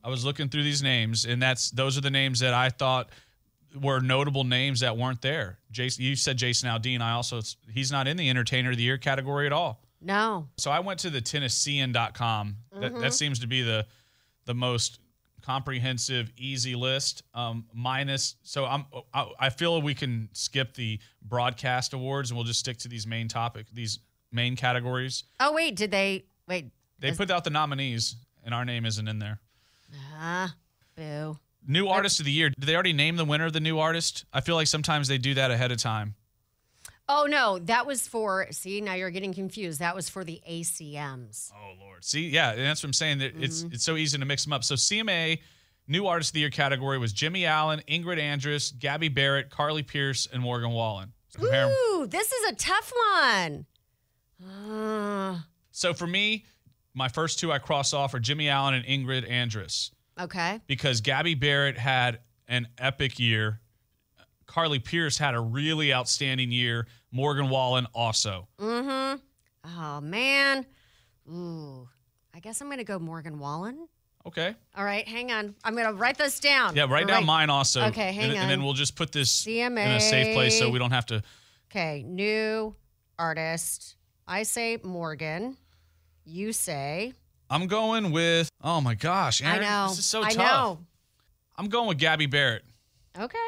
[0.04, 3.08] I was looking through these names, and that's those are the names that I thought
[3.80, 5.58] were notable names that weren't there.
[5.70, 7.00] Jason, you said Jason Aldean.
[7.00, 7.40] I also
[7.72, 9.80] he's not in the Entertainer of the Year category at all.
[10.00, 10.48] No.
[10.58, 12.56] So I went to the Tennessean.com.
[12.72, 13.00] That, Mm-hmm.
[13.00, 13.86] that seems to be the
[14.44, 15.00] the most
[15.42, 17.22] comprehensive, easy list.
[17.34, 22.44] Um, minus, so I'm I, I feel we can skip the broadcast awards and we'll
[22.46, 23.98] just stick to these main topic, these
[24.32, 25.24] main categories.
[25.40, 26.66] Oh wait, did they wait?
[26.98, 29.40] They put out the nominees, and our name isn't in there.
[30.16, 30.54] Ah,
[30.96, 31.38] boo.
[31.66, 32.50] New artist of the year.
[32.50, 34.24] Did they already name the winner of the new artist?
[34.32, 36.14] I feel like sometimes they do that ahead of time.
[37.08, 38.46] Oh no, that was for.
[38.50, 39.80] See, now you're getting confused.
[39.80, 41.50] That was for the ACMs.
[41.54, 42.04] Oh Lord.
[42.04, 43.18] See, yeah, that's what I'm saying.
[43.18, 43.74] That It's Mm-hmm.
[43.74, 44.62] it's so easy to mix them up.
[44.64, 45.38] So CMA
[45.86, 50.28] new artist of the year category was Jimmy Allen, Ingrid Andress, Gabby Barrett, Carly Pearce,
[50.30, 51.12] and Morgan Wallen.
[51.30, 51.70] So.
[51.70, 53.66] Ooh, this is a tough one.
[54.46, 55.38] Uh,
[55.70, 56.44] So for me,
[56.94, 59.90] my first two I cross off are Jimmy Allen and Ingrid Andress
[60.20, 60.60] okay.
[60.66, 63.60] because Gabby Barrett had an epic year.
[64.46, 66.86] Carly Pearce had a really outstanding year.
[67.10, 68.48] Morgan Wallen also.
[68.58, 69.18] Mm-hmm.
[69.78, 70.66] Oh man.
[71.30, 71.88] Ooh.
[72.34, 73.88] I guess I'm gonna go Morgan Wallen.
[74.26, 74.54] Okay.
[74.76, 75.54] All right, hang on.
[75.64, 76.76] I'm gonna write this down.
[76.76, 77.26] Yeah, write down right.
[77.26, 77.84] mine also.
[77.86, 78.64] Okay, hang and, and then on.
[78.64, 81.22] we'll just put this in a safe place so we don't have to.
[81.70, 82.74] Okay, new
[83.18, 83.96] artist.
[84.26, 85.56] I say Morgan.
[86.24, 87.14] You say.
[87.48, 88.50] I'm going with.
[88.62, 89.88] Oh my gosh, Aaron, I know.
[89.88, 90.36] This is so I tough.
[90.36, 90.78] know.
[91.56, 92.64] I'm going with Gabby Barrett.
[93.18, 93.38] Okay.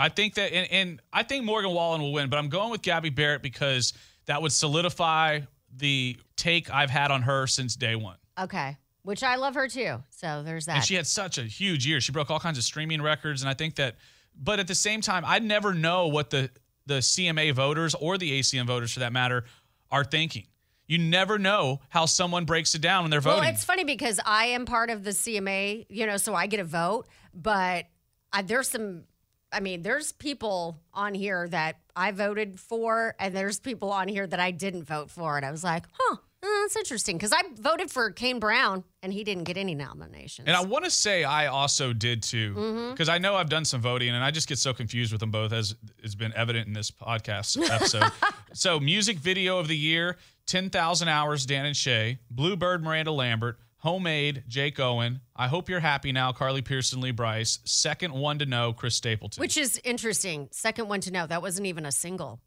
[0.00, 2.82] I think that, and, and I think Morgan Wallen will win, but I'm going with
[2.82, 3.92] Gabby Barrett because
[4.26, 5.40] that would solidify
[5.76, 8.16] the take I've had on her since day one.
[8.38, 8.78] Okay.
[9.02, 10.02] Which I love her too.
[10.10, 10.76] So there's that.
[10.76, 12.00] And she had such a huge year.
[12.00, 13.96] She broke all kinds of streaming records, and I think that.
[14.42, 16.50] But at the same time, I never know what the
[16.86, 19.44] the CMA voters or the ACM voters, for that matter,
[19.90, 20.46] are thinking.
[20.86, 23.40] You never know how someone breaks it down when they're voting.
[23.40, 26.58] Well, it's funny because I am part of the CMA, you know, so I get
[26.58, 27.86] a vote, but
[28.32, 29.04] I, there's some,
[29.52, 34.26] I mean, there's people on here that I voted for, and there's people on here
[34.26, 35.36] that I didn't vote for.
[35.36, 39.12] And I was like, huh, uh, that's interesting because I voted for Kane Brown and
[39.12, 40.46] he didn't get any nominations.
[40.48, 42.90] And I want to say I also did too, Mm-hmm.
[42.92, 45.30] because I know I've done some voting and I just get so confused with them
[45.30, 48.10] both, as has been evident in this podcast episode.
[48.54, 54.44] so, music video of the year 10,000 Hours, Dan and Shay, Bluebird, Miranda Lambert, Homemade,
[54.46, 58.72] Jake Owen, I Hope You're Happy Now, Carly Pearson, Lee Brice, Second One to Know,
[58.72, 59.40] Chris Stapleton.
[59.40, 60.48] Which is interesting.
[60.52, 61.26] Second one to know.
[61.26, 62.40] That wasn't even a single.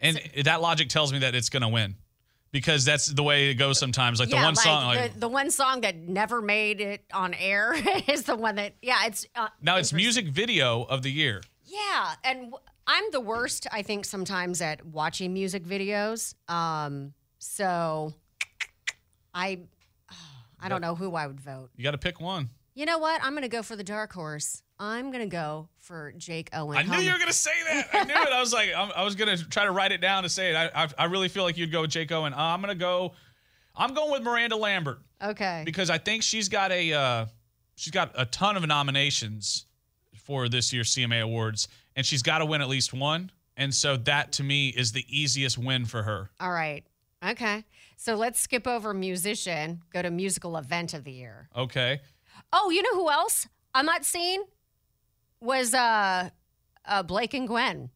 [0.00, 1.96] and that logic tells me that it's going to win
[2.52, 4.20] because that's the way it goes sometimes.
[4.20, 7.74] Like the one song, like, the, the one song that never made it on air
[8.08, 9.26] is the one that, yeah, it's.
[9.34, 11.42] Uh, now it's music video of the year.
[11.64, 16.34] Yeah, and w- I'm the worst, I think, sometimes at watching music videos.
[16.48, 18.14] Um, so
[19.34, 19.60] I,
[20.60, 21.70] I don't know who I would vote.
[21.76, 22.50] You got to pick one.
[22.74, 23.22] You know what?
[23.22, 24.62] I'm going to go for the dark horse.
[24.78, 26.76] I'm going to go for Jake Owen.
[26.76, 27.88] I knew you were gonna say that.
[27.94, 28.28] I knew it.
[28.32, 30.56] I was like, I'm, I was gonna try to write it down to say it.
[30.56, 32.34] I, I, I really feel like you'd go with Jake Owen.
[32.34, 33.12] Uh, I'm gonna go.
[33.76, 35.62] I'm going with Miranda Lambert Okay.
[35.64, 37.26] because I think she's got a uh,
[37.76, 39.66] she's got a ton of nominations
[40.24, 43.30] for this year's CMA Awards, and she's got to win at least one.
[43.56, 46.30] And so that to me is the easiest win for her.
[46.40, 46.84] All right.
[47.26, 47.64] Okay.
[47.96, 49.82] So let's skip over musician.
[49.92, 51.48] Go to musical event of the year.
[51.56, 52.00] Okay.
[52.52, 54.44] Oh, you know who else I'm not seeing
[55.40, 56.30] was uh,
[56.84, 57.90] uh Blake and Gwen.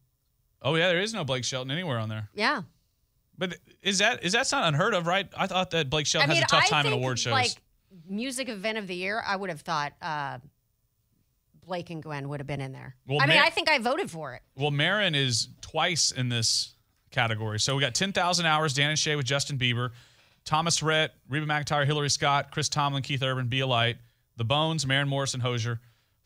[0.61, 2.29] Oh yeah, there is no Blake Shelton anywhere on there.
[2.33, 2.63] Yeah.
[3.37, 5.27] But is that is that's not unheard of, right?
[5.35, 7.31] I thought that Blake Shelton I mean, has a tough I time in award shows.
[7.31, 7.51] Like
[8.07, 10.37] music event of the year, I would have thought uh,
[11.65, 12.95] Blake and Gwen would have been in there.
[13.07, 14.41] Well, I mean, I think I voted for it.
[14.55, 16.75] Well, Maren is twice in this
[17.11, 17.59] category.
[17.59, 19.91] So we got 10,000 hours, Dan and Shay with Justin Bieber,
[20.45, 23.97] Thomas Rhett, Reba McEntire, Hillary Scott, Chris Tomlin, Keith Urban, Be a Light,
[24.37, 25.79] The Bones, Maren Morris, and Hozier,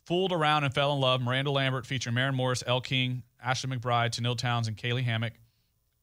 [0.06, 4.12] Fooled Around and Fell in Love, Miranda Lambert featuring Maren Morris, Elle King, Ashley McBryde,
[4.12, 5.32] Tenille Townes, and Caylee Hammack.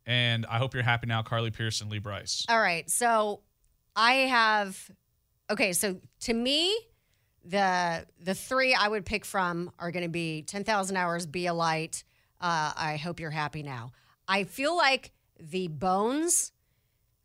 [0.05, 2.45] And I Hope You're Happy Now, Carly Pearson, Lee Brice.
[2.49, 3.41] All right, so
[3.95, 4.91] I have.
[5.49, 6.77] Okay, so to me,
[7.45, 11.47] the the three I would pick from are going to be ten thousand hours, be
[11.47, 12.03] a light.
[12.41, 13.93] Uh, I hope you're happy now.
[14.29, 16.53] I feel like the Bones.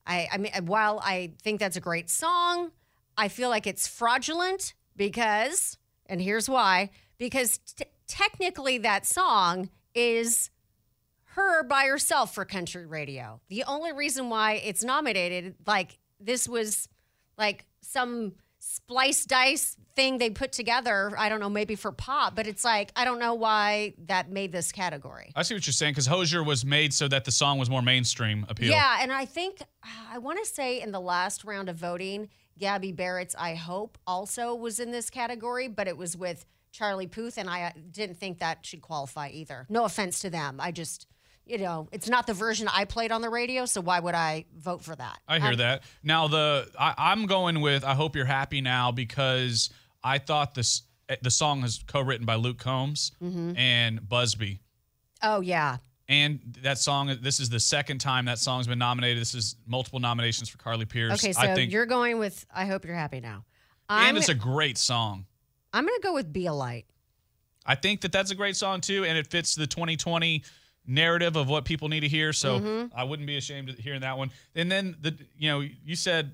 [0.05, 2.71] I I mean, uh, while I think that's a great song,
[3.17, 10.49] I feel like it's fraudulent because, and here's why: because t- technically that song is
[11.35, 13.39] her by herself for country radio.
[13.49, 16.89] The only reason why it's nominated, like this was
[17.37, 18.33] like some
[18.67, 21.13] splice dice thing they put together.
[21.17, 24.51] I don't know, maybe for pop, but it's like I don't know why that made
[24.51, 25.31] this category.
[25.35, 27.81] I see what you're saying because Hozier was made so that the song was more
[27.81, 28.71] mainstream appeal.
[28.71, 29.61] Yeah, and I think
[30.11, 34.53] I want to say in the last round of voting, Gabby Barrett's "I Hope" also
[34.53, 38.39] was in this category, but it was with Charlie Puth, and I uh, didn't think
[38.39, 39.65] that should qualify either.
[39.69, 41.07] No offense to them, I just.
[41.47, 44.45] You know, it's not the version I played on the radio, so why would I
[44.57, 45.19] vote for that?
[45.27, 45.83] I hear Um, that.
[46.03, 49.69] Now the I, I'm going with I hope you're happy now because
[50.03, 50.83] I thought this
[51.21, 53.55] the song is co-written by Luke Combs Mm-hmm.
[53.57, 54.59] and Busby.
[55.23, 55.77] Oh yeah,
[56.09, 59.19] And that song, this is the second time that song's been nominated.
[59.21, 61.13] This is multiple nominations for Carly Pearce.
[61.23, 63.45] Okay, so I think, you're going with I hope you're happy now.
[63.89, 65.25] and I'm, it's a great song.
[65.73, 66.85] I'm gonna go with Be a Light.
[67.65, 70.43] I think that that's a great song too, and it fits the 2020
[70.87, 72.33] narrative of what people need to hear.
[72.33, 72.97] So Mm-hmm.
[72.97, 74.31] I wouldn't be ashamed of hearing that one.
[74.55, 76.31] And then the you know you said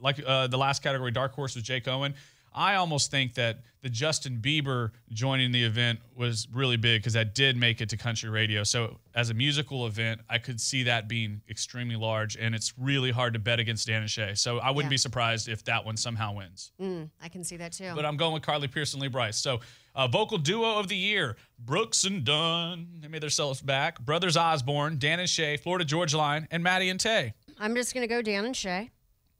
[0.00, 2.14] like uh, the last category, Dark Horse was Jake Owen.
[2.56, 7.34] I almost think that the Justin Bieber joining the event was really big because that
[7.34, 8.64] did make it to country radio.
[8.64, 13.10] So as a musical event, I could see that being extremely large, and it's really
[13.10, 14.34] hard to bet against Dan and Shay.
[14.34, 14.94] So I wouldn't Yeah.
[14.94, 16.72] be surprised if that one somehow wins.
[16.80, 17.92] Mm, I can see that too.
[17.94, 19.36] But I'm going with Carly and Lee Brice.
[19.36, 19.60] So,
[19.94, 22.88] uh, vocal duo of the year: Brooks and Dunn.
[23.00, 24.00] They made themselves back.
[24.00, 27.34] Brothers Osborne, Dan and Shay, Florida Georgia Line, and Maddie and Tay.
[27.58, 28.90] I'm just gonna go Dan and Shay.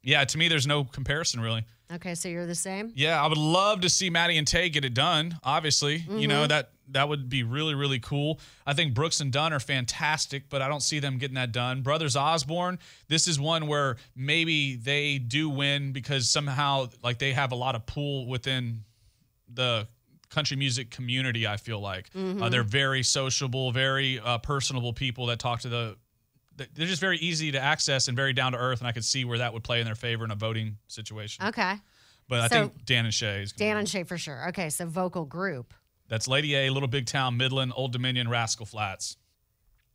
[0.03, 1.65] Yeah, to me, there's no comparison really.
[1.93, 2.91] Okay, so you're the same.
[2.95, 5.37] Yeah, I would love to see Maddie and Tay get it done.
[5.43, 8.39] Obviously, you know that that would be really really cool.
[8.65, 11.81] I think Brooks and Dunn are fantastic, but I don't see them getting that done.
[11.81, 17.51] Brothers Osborne, this is one where maybe they do win because somehow like they have
[17.51, 18.83] a lot of pull within
[19.53, 19.87] the
[20.29, 21.47] country music community.
[21.47, 25.95] I feel like uh, they're very sociable, very uh, personable people that talk to the.
[26.57, 29.25] They're just very easy to access and very down to earth, and I could see
[29.25, 31.45] where that would play in their favor in a voting situation.
[31.47, 31.75] Okay,
[32.27, 34.49] But I So- think Dan and Shay is gonna Dan and Shay for sure.
[34.49, 35.73] Okay, so vocal group.
[36.09, 39.17] That's Lady A, Little Big Town, Midland, Old Dominion, Rascal Flatts.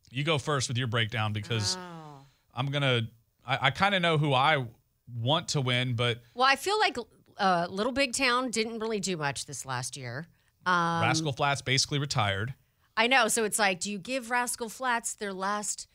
[0.09, 2.25] You go first with your breakdown because Oh.
[2.55, 3.01] I'm gonna.
[3.45, 4.65] I, I kind of know who I
[5.13, 6.97] want to win, but Well, I feel like
[7.37, 10.27] uh, Little Big Town didn't really do much this last year.
[10.65, 12.53] Um, Rascal Flatts basically retired.
[12.95, 13.27] I know.
[13.27, 15.87] So it's like, do you give Rascal Flatts their last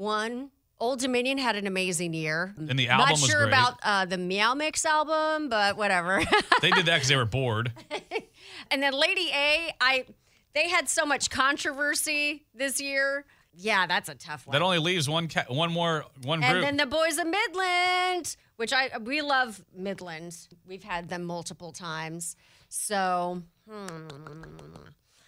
[0.00, 0.50] one?
[0.80, 2.54] Old Dominion had an amazing year.
[2.56, 3.48] And the album Not was sure great.
[3.48, 6.22] about uh, the Meow Mix album, but whatever.
[6.62, 7.72] They did that because they were bored.
[8.70, 10.06] and then Lady A, I
[10.54, 13.24] they had so much controversy this year.
[13.52, 14.52] Yeah, that's a tough one.
[14.52, 18.72] That only leaves one ca- one more one and then the boys of Midland, which
[18.72, 20.36] I we love Midland.
[20.66, 22.36] We've had them multiple times.
[22.68, 23.86] So, hmm,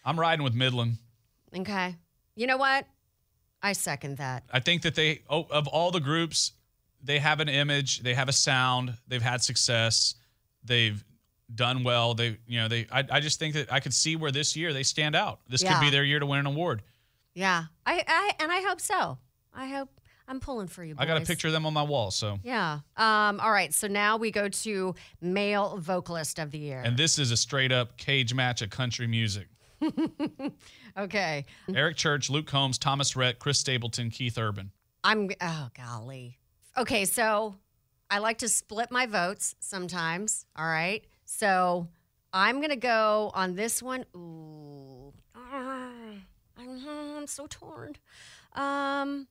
[0.04, 0.98] I'm riding with Midland.
[1.56, 1.96] okay.
[2.36, 2.86] You know what?
[3.62, 4.44] I second that.
[4.52, 6.52] I think that they oh, of all the groups,
[7.02, 10.14] they have an image, they have a sound, they've had success,
[10.64, 11.02] they've
[11.54, 12.14] done well.
[12.14, 14.72] They you know they I, I just think that I could see where this year
[14.72, 15.40] they stand out.
[15.48, 16.82] This could be their year to win an award.
[17.34, 17.64] Yeah.
[17.86, 19.18] I, I and I hope so.
[19.54, 19.88] I hope
[20.28, 20.94] I'm pulling for you.
[20.94, 21.02] Boys.
[21.02, 22.10] I got a picture of them on my wall.
[22.10, 22.80] So, Yeah.
[22.96, 23.72] Um, all right.
[23.74, 26.82] So now we go to male vocalist of the year.
[26.84, 29.48] and this is a straight up cage match of country music.
[30.96, 31.46] okay.
[31.74, 34.72] Eric Church, Luke Combs, Thomas Rhett, Chris Stapleton, Keith Urban.
[35.04, 36.38] I'm oh golly.
[36.76, 37.56] Okay, so
[38.10, 40.46] I like to split my votes sometimes.
[40.56, 41.04] All right.
[41.24, 41.88] So
[42.32, 44.04] I'm gonna go on this one.
[44.16, 45.12] Ooh.
[45.34, 46.22] I'm,
[46.58, 47.96] I'm so torn.
[48.54, 49.26] Um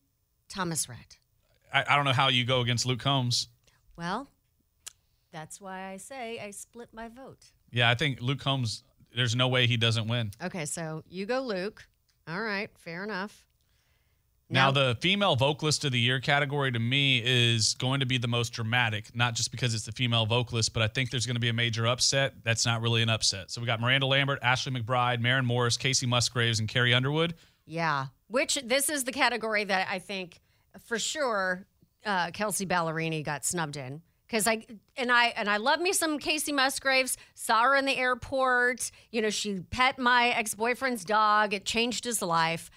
[0.49, 1.17] Thomas Rhett.
[1.73, 3.47] I, I don't know how you go against Luke Combs.
[3.95, 4.27] Well,
[5.31, 7.51] that's why I say I split my vote.
[7.71, 8.83] Yeah, I think Luke Combs.
[9.15, 10.31] There's no way he doesn't win.
[10.43, 11.87] Okay, so you go Luke.
[12.27, 13.45] All right, fair enough.
[14.51, 18.27] Now, the female vocalist of the year category to me is going to be the
[18.27, 21.41] most dramatic, not just because it's the female vocalist, but I think there's going to
[21.41, 22.33] be a major upset.
[22.43, 23.49] That's not really an upset.
[23.49, 27.35] So we got Miranda Lambert, Ashley McBryde, Maren Morris, Kacey Musgraves, and Carrie Underwood.
[27.65, 30.41] Yeah, which this is the category that I think
[30.85, 31.65] for sure
[32.05, 34.65] uh, Kelsea Ballerini got snubbed in because I
[34.95, 37.17] and I and I love me some Kacey Musgraves.
[37.35, 38.89] Saw her in the airport.
[39.11, 41.53] You know, she pet my ex boyfriend's dog.
[41.53, 42.71] It changed his life.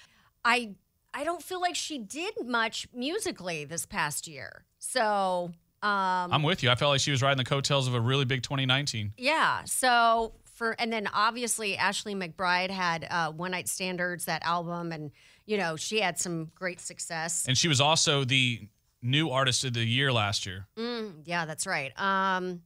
[0.45, 0.75] I
[1.13, 4.65] I don't feel like she did much musically this past year.
[4.81, 6.71] So um, I'm with you.
[6.71, 9.13] I felt like she was riding the coattails of a really big 2019.
[9.17, 9.63] yeah.
[9.65, 15.13] So for and then obviously Ashley McBryde had uh, One Night Standards that album, and
[15.47, 17.45] you know she had some great success.
[17.47, 18.67] And she was also the
[19.05, 20.67] new artist of the year last year.
[20.77, 21.93] Mm, yeah, that's right.
[22.01, 22.63] Um,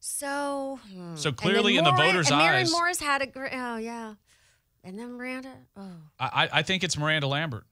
[0.00, 1.16] so hmm.
[1.16, 3.52] So clearly, in the voters' and Maren eyes, Morris had a great.
[3.54, 4.14] Oh yeah,
[4.84, 5.52] and then Miranda.
[5.76, 7.64] Oh, I, I think it's Miranda Lambert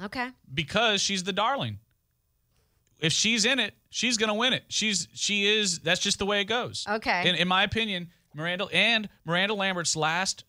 [0.00, 0.28] okay.
[0.52, 1.78] because she's the darling.
[3.00, 4.64] if she's in it, she's gonna win it.
[4.68, 5.80] She's she is.
[5.80, 6.86] That's just the way it goes.
[6.88, 7.28] Okay.
[7.28, 10.44] In, in my opinion, Miranda and Miranda Lambert's last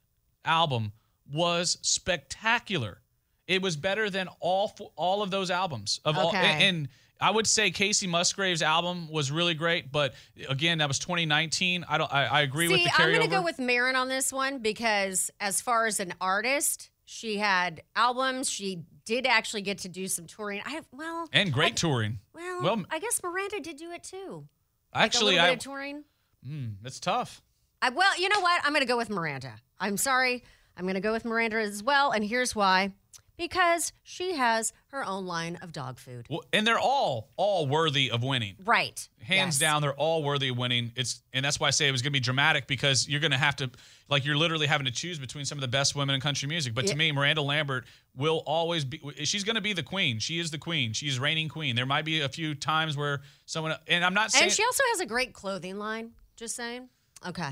[0.46, 0.92] album
[1.32, 3.02] was spectacular.
[3.48, 6.30] It was better than all all of those albums of all.
[6.30, 6.38] Okay.
[6.38, 6.88] And, and
[7.20, 10.14] I would say Kacey Musgrave's album was really great, but
[10.50, 11.86] again, that was 2019.
[11.88, 12.12] I don't.
[12.14, 14.60] I, I agree with See, the I'm going to go with Maren on this one
[14.60, 18.50] because, as far as an artist, she had albums.
[18.50, 20.62] She did actually get to do some touring.
[20.66, 22.20] I have, well, and great I- touring.
[22.34, 24.46] Well, Well, I guess Miranda did do it too.
[24.94, 26.04] Actually, like a I bit of touring.
[26.48, 27.42] mm, that's tough.
[27.82, 28.62] I, well, you know what?
[28.64, 29.54] I'm going to go with Miranda.
[29.80, 30.44] I'm sorry.
[30.78, 32.12] I'm going to go with Miranda as well.
[32.12, 32.92] And here's why
[33.38, 36.26] because she has her own line of dog food.
[36.30, 38.56] Well, and they're all all worthy of winning.
[38.64, 39.08] Right.
[39.22, 39.60] Hands Yes.
[39.60, 40.92] down, they're all worthy of winning.
[40.96, 43.32] It's and that's why I say it was going to be dramatic because you're going
[43.32, 43.70] to have to,
[44.10, 46.74] like, you're literally having to choose between some of the best women in country music.
[46.74, 46.96] But to Yeah.
[46.98, 49.02] me, Miranda Lambert will always be.
[49.24, 50.20] She's going to be the queen.
[50.20, 50.94] She is the queen.
[50.94, 51.76] She's reigning queen.
[51.76, 54.44] There might be a few times where someone, and I'm not saying.
[54.46, 56.12] And she also has a great clothing line.
[56.36, 56.90] Just saying.
[57.28, 57.52] Okay.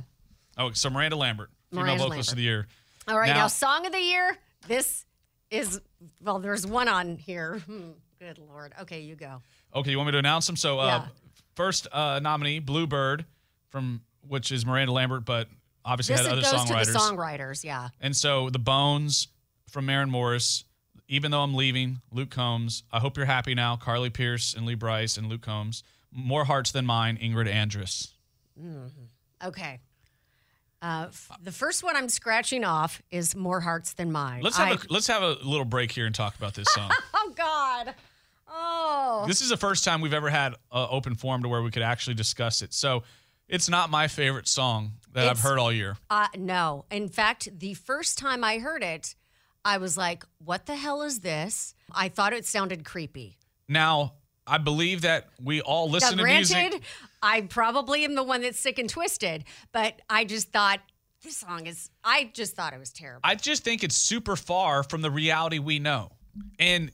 [0.58, 2.68] oh, so Miranda Lambert, female Miranda vocalist of the year.
[3.08, 3.28] All right.
[3.28, 4.38] Now- Now, song of the year.
[4.68, 5.06] This
[5.52, 5.80] is,
[6.22, 7.60] well, there's one on here.
[7.68, 8.74] Hmm, good Lord.
[8.82, 9.42] Okay, you go.
[9.76, 10.56] Okay, you want me to announce them?
[10.56, 11.06] So, uh, Yeah.
[11.56, 13.26] first uh, nominee, Bluebird,
[13.70, 15.48] from which is Miranda Lambert, but
[15.86, 16.86] obviously This had other goes songwriters.
[16.86, 17.64] to the songwriters.
[17.64, 17.90] Yeah.
[18.00, 19.28] And so the Bones
[19.70, 20.64] from Maren Morris,
[21.08, 22.84] even though I'm leaving, Luke Combs.
[22.92, 23.76] I hope you're happy now.
[23.76, 25.84] Carly Pearce and Lee Brice and Luke Combs.
[26.12, 27.18] More hearts than mine.
[27.18, 28.10] Ingrid Andress.
[29.44, 29.80] Okay.
[30.82, 34.42] Uh, f- the first one I'm scratching off is More Hearts Than Mine.
[34.42, 36.92] Let's have a let's have a little break here and talk about this song.
[37.24, 37.94] Oh, God.
[38.52, 39.26] Oh.
[39.28, 41.84] this is the first time we've ever had an open forum to where we could
[41.84, 42.74] actually discuss it.
[42.74, 43.04] So
[43.48, 45.98] it's not my favorite song that I've heard all year.
[46.10, 46.86] Uh, no.
[46.92, 49.16] In fact, the first time I heard it,
[49.64, 51.76] I was like, what the hell is this?
[51.94, 53.38] I thought it sounded creepy.
[53.70, 54.14] Now
[54.48, 56.82] I believe that we all listen now, to music.
[57.22, 60.80] I probably am the one that's sick and twisted, but I just thought
[61.24, 63.22] this song is, I just thought it was terrible.
[63.24, 66.12] I just think it's super far from the reality we know.
[66.58, 66.92] And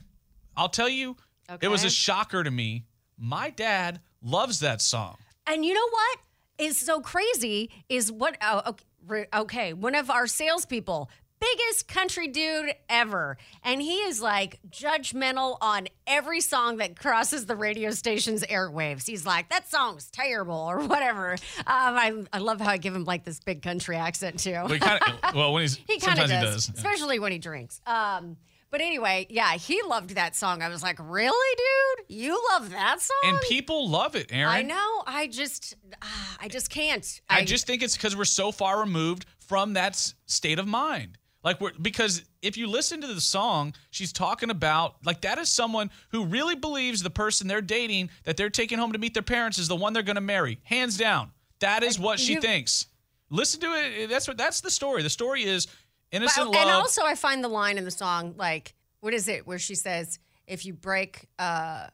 [0.55, 1.15] I'll tell you,
[1.61, 2.85] it was a shocker to me.
[3.17, 5.17] My dad loves that song.
[5.45, 6.19] And you know what
[6.57, 11.09] is so crazy is what, oh, okay, okay, one of our salespeople,
[11.39, 13.37] biggest country dude ever.
[13.63, 19.05] And he is like judgmental on every song that crosses the radio station's airwaves.
[19.05, 21.33] He's like, that song's terrible or whatever.
[21.33, 24.51] Um, I, I love how I give him like this big country accent too.
[24.53, 26.77] Well, he kind of, well when he's He kind of sometimes does, he does.
[26.83, 27.81] especially when he drinks.
[27.85, 28.37] Um,
[28.69, 30.61] but anyway, yeah, he loved that song.
[30.61, 32.17] I was like, really, dude?
[32.17, 33.15] You love that song?
[33.23, 34.53] And people love it, Aaron.
[34.53, 35.03] I know.
[35.07, 37.21] I just, ah, I just can't.
[37.29, 41.17] I just think it's because we're so far removed from that state of mind.
[41.47, 45.47] Like we're because if you listen to the song, she's talking about like that is
[45.47, 49.23] someone who really believes the person they're dating that they're taking home to meet their
[49.23, 50.59] parents is the one they're going to marry.
[50.63, 51.31] Hands down.
[51.59, 52.87] That is what she you- thinks.
[53.29, 54.09] Listen to it.
[54.09, 55.03] That's what that's the story.
[55.03, 55.67] The story is
[56.11, 56.67] innocent But- love.
[56.67, 59.47] and also, I find the line in the song like, what is it?
[59.47, 61.87] Where she says, "If you break, uh,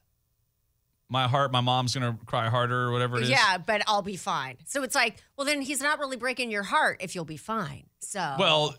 [1.09, 3.29] my heart, my mom's going to cry harder or whatever it is.
[3.29, 6.63] yeah, but I'll be fine." So it's like, well, then he's not really breaking your
[6.63, 7.83] heart if you'll be fine.
[7.99, 8.75] So Well,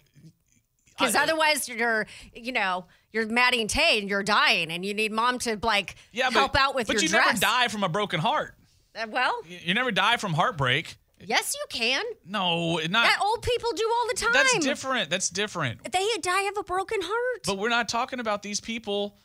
[0.98, 5.12] because otherwise you're, you know, you're Maddie and Tay and you're dying, and you need
[5.12, 7.26] mom to like yeah, help but, out with but your you dress.
[7.26, 8.54] never die from a broken heart.
[8.96, 10.96] Uh, well, You you never die from heartbreak.
[11.24, 12.04] yes, you can.
[12.26, 12.90] No, not.
[12.90, 14.32] That old people do all the time.
[14.32, 15.10] That's different.
[15.10, 15.90] That's different.
[15.90, 17.42] They die of a broken heart.
[17.46, 19.16] But we're not talking about these people.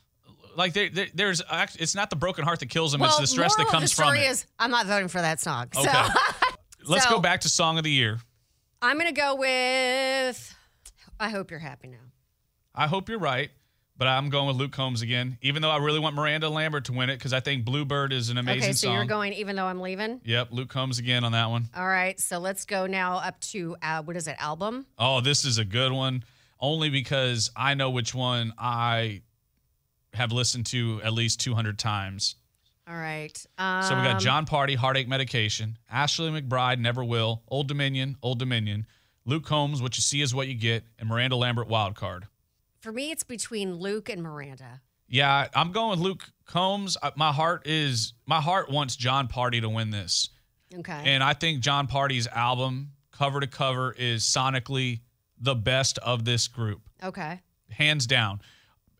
[0.55, 1.41] Like there, there- there's,
[1.77, 3.01] it's not the broken heart that kills them.
[3.01, 4.29] well, it's the stress that comes the from it.
[4.29, 5.67] is I'm not voting for that song.
[5.75, 5.87] Okay.
[5.87, 6.09] So
[6.85, 8.19] Let's so- go back to song of the year.
[8.81, 10.55] I'm gonna go with.
[11.19, 11.97] I hope you're happy now.
[12.73, 13.49] I hope you're right,
[13.97, 15.37] but I'm going with Luke Combs again.
[15.41, 18.29] Even though I really want Miranda Lambert to win it because I think Bluebird is
[18.29, 18.69] an amazing song.
[18.69, 18.93] okay, so song.
[18.95, 20.21] you're going even though I'm leaving.
[20.23, 21.67] Yep, Luke Combs again on that one.
[21.75, 24.35] All right, so let's go now up to uh, what is it?
[24.39, 24.85] Album.
[24.97, 26.23] Oh, this is a good one.
[26.61, 29.21] Only because I know which one I
[30.13, 32.35] have listened to at least 200 times.
[32.87, 33.45] All right.
[33.57, 38.39] Um, So we got Jon Pardi, Heartache Medication, Ashley McBryde, Never Will, Old Dominion, Old
[38.39, 38.87] Dominion,
[39.29, 42.25] Luke Combs, What You See Is What You Get, and Miranda Lambert, Wild Card.
[42.81, 44.81] For me, it's between Luke and Miranda.
[45.07, 46.97] Yeah, I'm going with Luke Combs.
[47.15, 50.29] My heart is my heart wants Jon Pardi to win this.
[50.73, 51.01] Okay.
[51.05, 55.01] And I think Jon Pardi's album, cover to cover, is sonically
[55.39, 56.81] the best of this group.
[57.03, 57.39] okay.
[57.69, 58.41] hands down.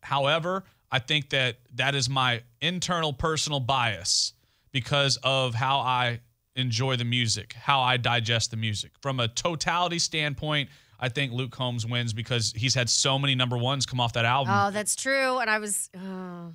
[0.01, 4.33] However, I think that that is my internal personal bias
[4.71, 6.19] because of how I
[6.59, 8.91] enjoy the music, how I digest the music.
[9.01, 13.57] From a totality standpoint, I think Luke Combs wins because he's had so many number
[13.57, 14.53] ones come off that album.
[14.55, 15.39] Oh, that's true.
[15.39, 15.89] And I was.
[15.95, 16.53] Oh,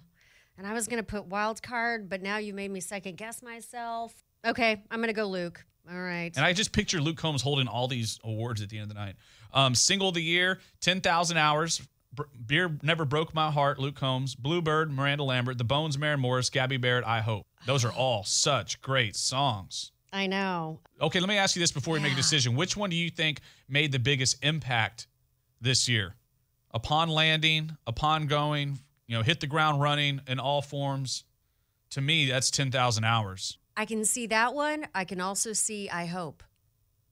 [0.57, 3.43] And I was going to put wild card, but now you made me second guess
[3.43, 4.15] myself.
[4.47, 5.65] Okay, I'm going to go Luke.
[5.91, 6.31] All right.
[6.37, 9.03] And I just picture Luke Combs holding all these awards at the end of the
[9.03, 9.17] night.
[9.53, 11.83] Um, single of the year, 10,000 hours.
[12.13, 14.35] Br- Beer Never Broke My Heart, Luke Combs.
[14.35, 15.59] Bluebird, Miranda Lambert.
[15.59, 16.49] The Bones, Maren Morris.
[16.51, 17.47] Gabby Barrett, I Hope.
[17.67, 19.91] Those are all such great songs.
[20.15, 20.79] I know.
[21.01, 22.55] Okay, let me ask you this before we make a decision.
[22.55, 25.09] Which one do you think made the biggest impact
[25.61, 26.15] this year?
[26.73, 31.25] Upon landing, upon going, you know, hit the ground running in all forms.
[31.91, 33.59] To me, that's 10,000 hours.
[33.77, 34.87] I can see that one.
[34.95, 36.45] I can also see I Hope.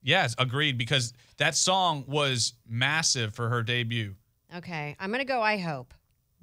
[0.00, 4.14] Yes, agreed, because that song was massive for her debut.
[4.54, 5.92] Okay, I'm going to go I Hope.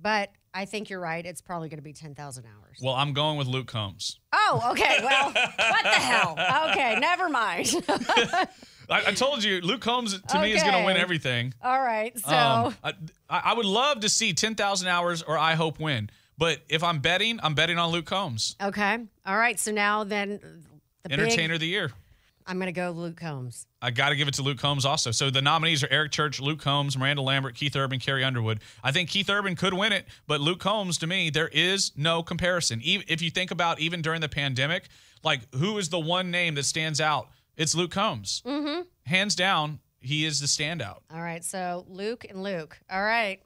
[0.01, 1.25] But I think you're right.
[1.25, 2.79] It's probably going to be 10,000 hours.
[2.81, 4.19] Well, I'm going with Luke Combs.
[4.33, 4.97] Oh, okay.
[5.03, 6.37] Well, what the hell?
[6.71, 7.75] Okay, never mind.
[7.87, 8.47] I,
[8.89, 11.53] I told you, Luke Combs to me is going to win everything.
[11.61, 12.17] All right.
[12.17, 12.93] So, Um, I,
[13.29, 16.09] I would love to see 10,000 hours or I Hope win.
[16.37, 18.97] But if I'm betting, I'm betting on Luke Combs, okay.
[19.25, 19.59] All right.
[19.59, 20.39] So now then
[21.03, 21.91] the Entertainer big, of the Year.
[22.49, 23.67] I'm going to go Luke Combs.
[23.79, 25.11] I got to give it to Luke Combs also.
[25.11, 28.59] So the nominees are Eric Church, Luke Combs, Miranda Lambert, Keith Urban, Carrie Underwood.
[28.83, 32.23] I think Keith Urban could win it, but Luke Combs, to me, there is no
[32.23, 32.81] comparison.
[32.81, 34.87] Even if you think about even during the pandemic,
[35.23, 37.29] like who is the one name that stands out?
[37.55, 38.41] It's Luke Combs.
[38.47, 38.81] Mm-hmm.
[39.05, 41.01] Hands down, he is the standout.
[41.13, 41.43] All right.
[41.43, 42.79] So Luke and Luke.
[42.89, 43.41] All right.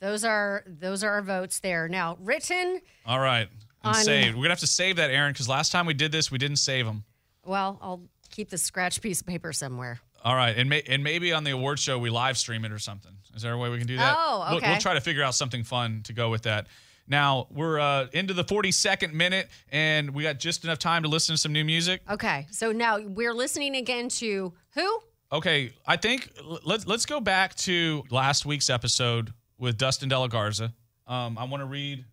[0.00, 1.88] Those are those are our votes there.
[1.88, 3.48] Now, written, All right.
[3.84, 4.34] And On- saved.
[4.34, 6.56] We're gonna have to save that, Aaron, because last time we did this, we didn't
[6.56, 7.04] save them.
[7.48, 10.00] Well, I'll keep the scratch piece of paper somewhere.
[10.24, 12.78] All right, and may, and maybe on the award show we live stream it or
[12.78, 13.12] something.
[13.34, 14.14] Is there a way we can do that?
[14.18, 16.66] Oh, We'll- We'll, try to figure out something fun to go with that.
[17.06, 21.34] Now we're uh, into the 42nd minute, and we got just enough time to listen
[21.34, 22.02] to some new music.
[22.10, 22.46] Okay.
[22.50, 25.00] So now we're listening again to who?
[25.32, 26.30] Okay, I think
[26.64, 30.72] let's let's go back to last week's episode with Dustin Della Garza.
[31.06, 32.04] Um, I want to read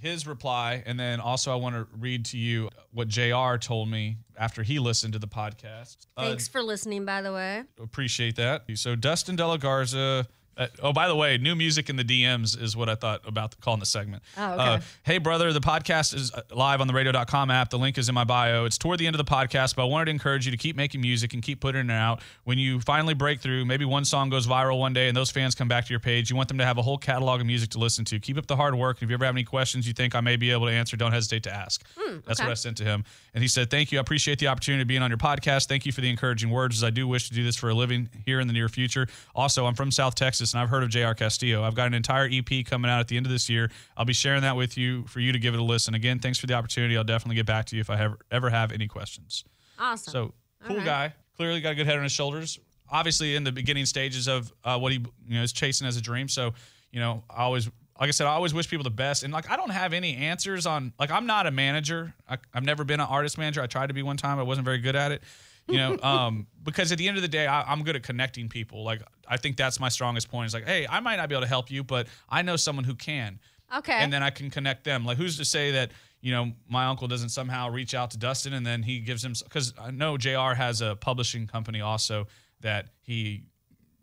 [0.00, 3.56] his reply, and then also I want to read to you what Jr.
[3.58, 6.06] told me after he listened to the podcast.
[6.16, 7.64] Uh, Thanks for listening, by the way.
[7.82, 8.64] appreciate that.
[8.74, 10.26] So Dustin Della Garza.
[10.56, 13.60] Uh, oh, by the way, new music in the DMs is what I thought about
[13.60, 14.22] calling the segment.
[14.38, 14.62] Oh, okay.
[14.62, 17.68] Uh, hey, brother, the podcast is uh, live on the radio.com app.
[17.68, 18.64] The link is in my bio.
[18.64, 20.74] It's toward the end of the podcast, but I wanted to encourage you to keep
[20.74, 22.22] making music and keep putting it out.
[22.44, 25.54] When you finally break through, maybe one song goes viral one day and those fans
[25.54, 26.30] come back to your page.
[26.30, 28.18] You want them to have a whole catalog of music to listen to.
[28.18, 29.02] Keep up the hard work.
[29.02, 31.12] If you ever have any questions you think I may be able to answer, don't
[31.12, 31.84] hesitate to ask.
[32.26, 33.04] That's what I sent to him.
[33.34, 33.98] And he said, Thank you.
[33.98, 35.66] I appreciate the opportunity of being on your podcast.
[35.68, 37.74] Thank you for the encouraging words, as I do wish to do this for a
[37.74, 39.06] living here in the near future.
[39.34, 41.14] Also, I'm from South Texas and I've heard of J.R.
[41.14, 41.62] Castillo.
[41.62, 43.70] I've got an entire EP coming out at the end of this year.
[43.96, 45.94] I'll be sharing that with you for you to give it a listen.
[45.94, 46.96] Again, thanks for the opportunity.
[46.96, 49.44] I'll definitely get back to you if I have, ever have any questions.
[49.78, 50.12] Awesome.
[50.12, 50.34] So
[50.64, 50.84] cool right.
[50.84, 51.14] guy.
[51.36, 52.58] Clearly got a good head on his shoulders.
[52.90, 56.00] Obviously in the beginning stages of uh, what he you know is chasing as a
[56.00, 56.28] dream.
[56.28, 56.54] So
[56.92, 57.68] you know I always
[58.00, 59.22] like I said I always wish people the best.
[59.22, 62.14] And like I don't have any answers on like I'm not a manager.
[62.28, 63.60] I, I've never been an artist manager.
[63.60, 64.38] I tried to be one time.
[64.38, 65.22] I wasn't very good at it.
[65.68, 68.48] You know, um, because at the end of the day, I, I'm good at connecting
[68.48, 68.84] people.
[68.84, 70.46] Like I think that's my strongest point.
[70.46, 72.84] Is like, hey, I might not be able to help you, but I know someone
[72.84, 73.40] who can
[73.74, 73.92] okay.
[73.94, 75.04] and then I can connect them.
[75.04, 78.52] Like, who's to say that you know my uncle doesn't somehow reach out to Dustin
[78.52, 80.54] and then he gives him because I know Jr.
[80.54, 82.26] has a publishing company also
[82.60, 83.44] that he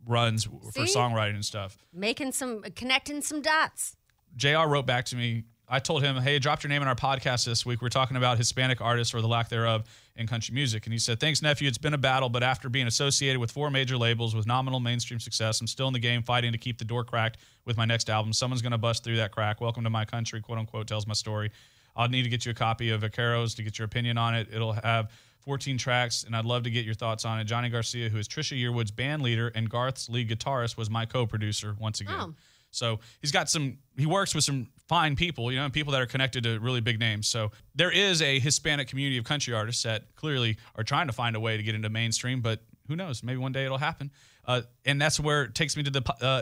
[0.06, 1.78] runs for songwriting and stuff.
[1.94, 3.96] Making some, connecting some dots.
[4.36, 4.68] Jr.
[4.68, 5.44] wrote back to me.
[5.68, 7.82] I told him, "Hey, dropped your name in our podcast this week.
[7.82, 9.84] We're talking about Hispanic artists or the lack thereof
[10.16, 11.68] in country music." And he said, "Thanks, nephew.
[11.68, 15.20] It's been a battle, but after being associated with four major labels with nominal mainstream
[15.20, 18.10] success, I'm still in the game, fighting to keep the door cracked with my next
[18.10, 18.34] album.
[18.34, 19.62] Someone's going to bust through that crack.
[19.62, 20.88] Welcome to my country, quote unquote.
[20.88, 21.52] Tells my story.
[21.96, 24.50] I'll need to get you a copy of Vaqueros to get your opinion on it.
[24.52, 25.12] It'll have."
[25.44, 27.44] 14 tracks, and I'd love to get your thoughts on it.
[27.44, 31.28] Johnny Garcia, who is Trisha Yearwood's band leader and Garth's lead guitarist, was my co
[31.28, 32.16] producer once again.
[32.18, 32.34] Oh.
[32.72, 36.02] So he's got some, he works with some fine people, you know, and people that
[36.02, 37.28] are connected to really big names.
[37.28, 41.36] So there is a Hispanic community of country artists that clearly are trying to find
[41.36, 43.24] a way to get into mainstream, but who knows?
[43.24, 44.12] Maybe one day it'll happen.
[44.46, 46.42] Uh, and that's where it takes me to the, uh,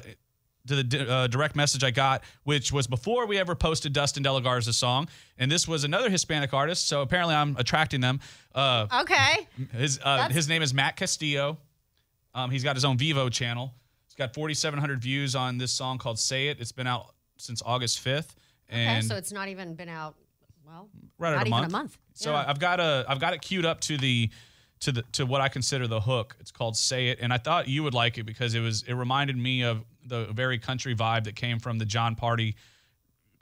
[0.67, 4.41] to the uh, direct message I got, which was before we ever posted Dustin Della
[4.41, 5.07] Garza's song.
[5.37, 6.87] And this was another Hispanic artist.
[6.87, 8.19] So apparently I'm attracting them.
[8.55, 9.47] Uh, Okay.
[9.75, 11.57] his uh, his name is Matt Castillo.
[12.33, 13.73] Um, he's got his own Vevo channel.
[14.07, 18.03] He's got 4,700 views on this song called "Say It." It's been out since August
[18.03, 18.35] 5th,
[18.69, 18.79] Okay.
[18.85, 20.15] and So it's not even been out,
[20.65, 21.67] well, right not a even month.
[21.67, 21.97] a month.
[22.13, 22.37] So Yeah.
[22.41, 24.29] I, I've got a I've got it queued up to the
[24.81, 26.35] to the to what I consider the hook.
[26.39, 28.93] It's called "Say It," and I thought you would like it because it was it
[28.93, 32.55] reminded me of the very country vibe that came from the Jon Pardi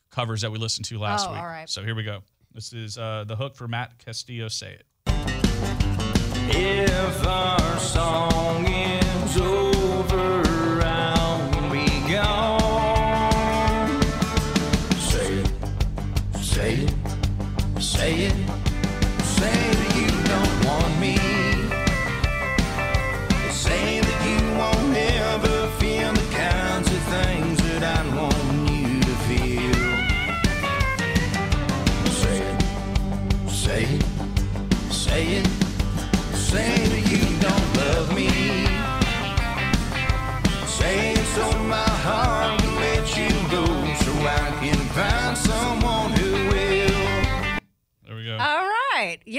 [0.09, 1.39] covers that we listened to last Oh, week.
[1.41, 1.69] all right.
[1.69, 2.21] So here we go.
[2.53, 4.47] This is uh, the hook for Matt Castillo.
[4.47, 4.85] "Say It."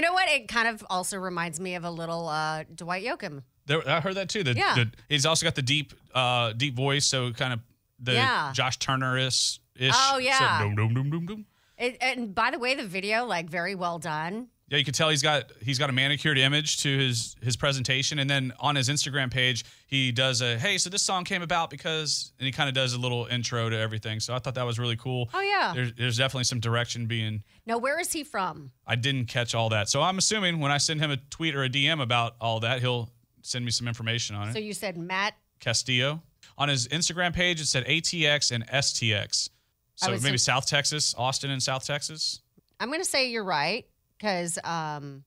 [0.01, 0.31] You know what?
[0.31, 3.43] It kind of also reminds me of a little uh, Dwight Yoakam.
[3.67, 4.43] There, I heard that too.
[4.43, 4.75] The, Yeah.
[4.75, 7.61] the- he's also got the deep, uh, deep voice, so kind of
[7.99, 8.51] the Yeah.
[8.55, 9.93] Josh Turner is ish.
[9.95, 10.61] Oh, yeah.
[10.61, 11.45] So, dum, dum, dum.
[11.77, 14.47] It, and by the way, the video like very well done.
[14.71, 18.21] Yeah, you can tell he's got he's got a manicured image to his his presentation,
[18.21, 21.71] and then on his Instagram page he does a hey, so this song came about
[21.71, 24.21] because, and he kind of does a little intro to everything.
[24.21, 25.29] So I thought that was really cool.
[25.35, 25.73] Oh, yeah.
[25.75, 27.43] there's, there's definitely some direction being.
[27.67, 28.71] Now, where is he from?
[28.87, 31.65] I didn't catch all that, so I'm assuming when I send him a tweet or
[31.65, 33.11] a DM about all that, he'll
[33.43, 34.53] send me some information on it.
[34.53, 35.35] So you said Matt.
[35.59, 36.23] Castillo.
[36.57, 39.51] On his Instagram page, it said ATX and STX.
[39.97, 42.41] So maybe so- South Texas, Austin and South Texas.
[42.79, 43.85] I'm going to say you're right
[44.21, 45.25] because um,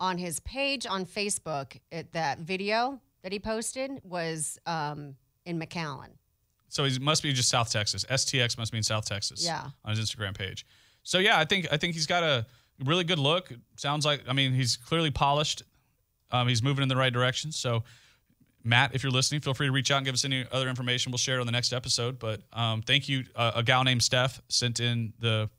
[0.00, 5.14] on his page on Facebook, it, that video that he posted was um,
[5.46, 6.10] in McAllen.
[6.68, 8.04] So he must be just South Texas.
[8.04, 9.44] STX must mean South Texas.
[9.44, 9.68] Yeah.
[9.84, 10.66] On his Instagram page.
[11.04, 12.46] So yeah, I think I think he's got a
[12.84, 13.52] really good look.
[13.76, 15.62] Sounds like I mean he's clearly polished.
[16.32, 17.52] Um, he's moving in the right direction.
[17.52, 17.84] So
[18.64, 21.12] Matt, if you're listening, feel free to reach out and give us any other information.
[21.12, 22.18] We'll share it on the next episode.
[22.18, 23.24] But um, thank you.
[23.36, 25.50] Uh, a gal named Steph sent in the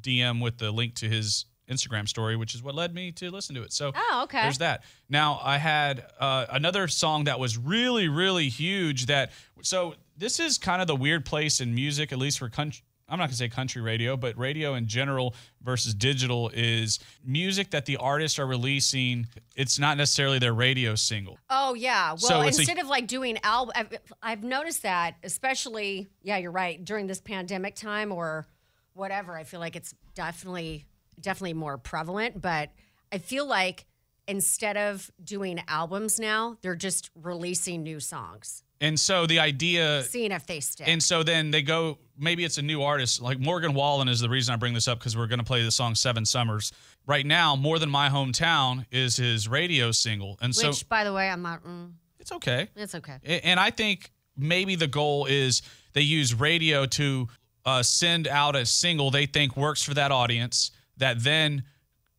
[0.00, 3.54] DM with the link to his Instagram story, which is what led me to listen
[3.54, 3.72] to it.
[3.72, 4.42] So Oh, okay.
[4.42, 4.84] there's that.
[5.08, 9.06] Now I had uh, another song that was really, really huge.
[9.06, 9.30] That
[9.62, 12.82] so this is kind of the weird place in music, at least for country.
[13.06, 17.84] I'm not gonna say country radio, but radio in general versus digital is music that
[17.84, 19.26] the artists are releasing.
[19.56, 21.38] It's not necessarily their radio single.
[21.50, 22.08] Oh yeah.
[22.12, 26.38] Well, So it's a- instead of like doing album, I've, I've noticed that, especially yeah,
[26.38, 28.46] you're right during this pandemic time or
[28.94, 29.36] whatever.
[29.36, 30.86] I feel like it's definitely
[31.20, 32.70] definitely more prevalent, but
[33.12, 33.86] I feel like
[34.26, 40.32] instead of doing albums now, they're just releasing new songs, And so the idea seeing
[40.32, 40.88] if they stick.
[40.88, 43.20] And so then they go, maybe it's a new artist.
[43.20, 45.62] Like Morgan Wallen is the reason I bring this up because we're going to play
[45.62, 46.72] the song Seven Summers.
[47.06, 50.38] Right now, More Than My Hometown is his radio single.
[50.40, 51.62] And so Which, by the way, I'm not.
[51.62, 52.68] Mm, it's okay.
[52.74, 53.18] it's okay.
[53.44, 55.60] And I think maybe the goal is
[55.92, 57.28] they use radio to
[57.66, 61.64] uh, send out a single they think works for that audience that then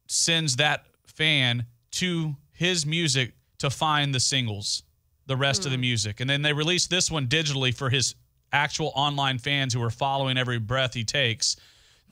[0.07, 4.83] sends that fan to his music to find the singles,
[5.25, 6.19] the rest of the music.
[6.19, 8.15] And then they release this one digitally for his
[8.51, 11.55] actual online fans who are following every breath he takes.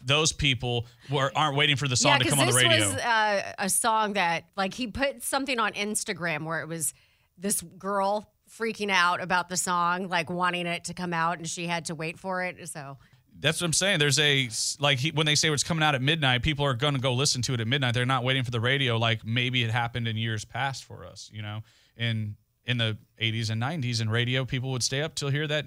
[0.06, 2.78] Those people were, aren't waiting for the song yeah, to come on the radio.
[2.78, 6.94] this was uh, a song that, like, he put something on Instagram where it was
[7.38, 11.68] this girl freaking out about the song, like wanting it to come out, and she
[11.68, 12.68] had to wait for it.
[12.68, 12.98] So,
[13.40, 14.00] That's what I'm saying.
[14.00, 16.94] There's a like he, when they say it's coming out at midnight, people are going
[16.94, 17.94] to go listen to it at midnight.
[17.94, 21.30] They're not waiting for the radio like maybe it happened in years past for us.
[21.34, 21.62] You know,
[21.98, 25.66] in in the 80s and 90s in radio, people would stay up till hear that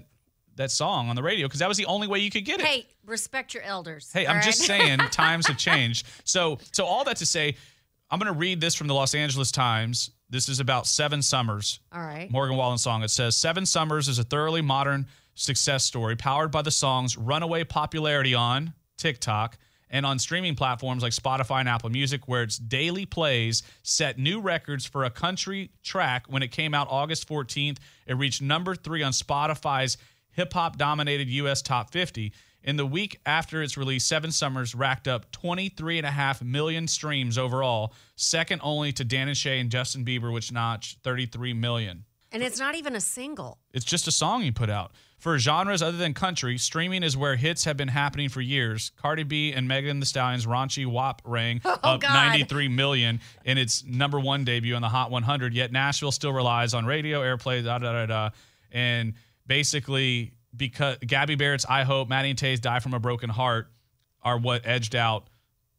[0.56, 2.66] that song on the radio because that was the only way you could get it.
[2.66, 4.10] hey, respect your elders.
[4.12, 6.06] Hey, I'm just saying times have changed.
[6.24, 7.56] So, so all that to say,
[8.10, 10.10] I'm going to read this from the Los Angeles Times.
[10.30, 11.80] This is about Seven Summers.
[11.92, 12.30] All right.
[12.30, 13.02] Morgan Wallen song.
[13.02, 15.06] It says Seven Summers is a thoroughly modern
[15.36, 19.56] success story powered by the song's runaway popularity on TikTok
[19.88, 24.40] and on streaming platforms like Spotify and Apple Music, where its daily plays set new
[24.40, 26.26] records for a country track.
[26.28, 29.96] When it came out August 14th, it reached number three on Spotify's
[30.32, 32.32] hip hop dominated US top 50.
[32.64, 38.60] In the week after its release, Seven Summers racked up 23.5 million streams overall, second
[38.64, 42.04] only to Dan and Shay and Justin Bieber, which notched 33 million.
[42.32, 43.58] And it's not even a single.
[43.72, 44.92] It's just a song you put out.
[45.18, 48.92] For genres other than country, streaming is where hits have been happening for years.
[48.96, 52.12] Cardi B and Megan Thee Stallion's raunchy WAP rang oh, up Oh, God.
[52.12, 55.54] 93 million in its number one debut on the Hot 100.
[55.54, 58.30] Yet Nashville still relies on radio airplay, da da da da.
[58.70, 59.14] And
[59.46, 63.70] basically, because Gabby Barrett's "I Hope," Maddie and Tay's "Die from a Broken Heart"
[64.22, 65.28] are what edged out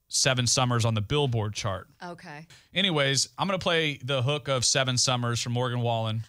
[0.07, 1.87] Seven Summers on the Billboard chart.
[2.03, 2.47] Okay.
[2.73, 6.23] Anyways, I'm gonna play the hook of Seven Summers from Morgan Wallen.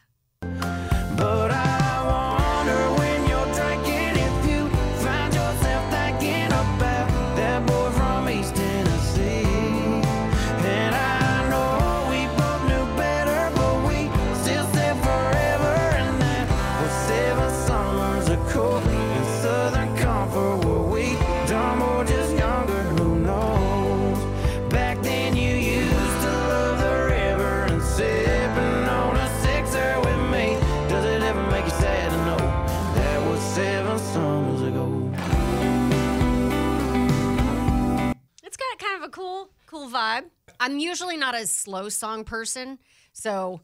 [39.99, 40.25] Vibe.
[40.61, 42.79] I'm usually not a slow song person.
[43.13, 43.61] So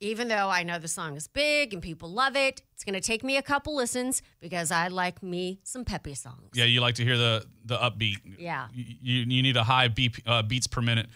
[0.00, 3.00] even though I know the song is big and people love it, it's going to
[3.00, 6.50] take me a couple listens because I like me some peppy songs.
[6.54, 8.18] Yeah, you like to hear the the upbeat.
[8.38, 8.68] Yeah.
[8.72, 11.06] You you, need a high beat, uh, beats per minute.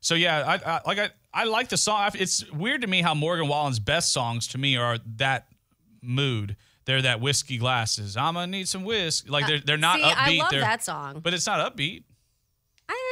[0.00, 2.10] So yeah, I, I like I, I like the song.
[2.14, 5.48] It's weird to me how Morgan Wallen's best songs to me are that
[6.02, 6.56] mood.
[6.84, 8.16] They're that whiskey glasses.
[8.16, 9.28] I'm gonna need some whiskey.
[9.28, 10.38] Like they're they're not See, upbeat.
[10.38, 11.20] I love they're, that song.
[11.20, 12.04] but it's not upbeat.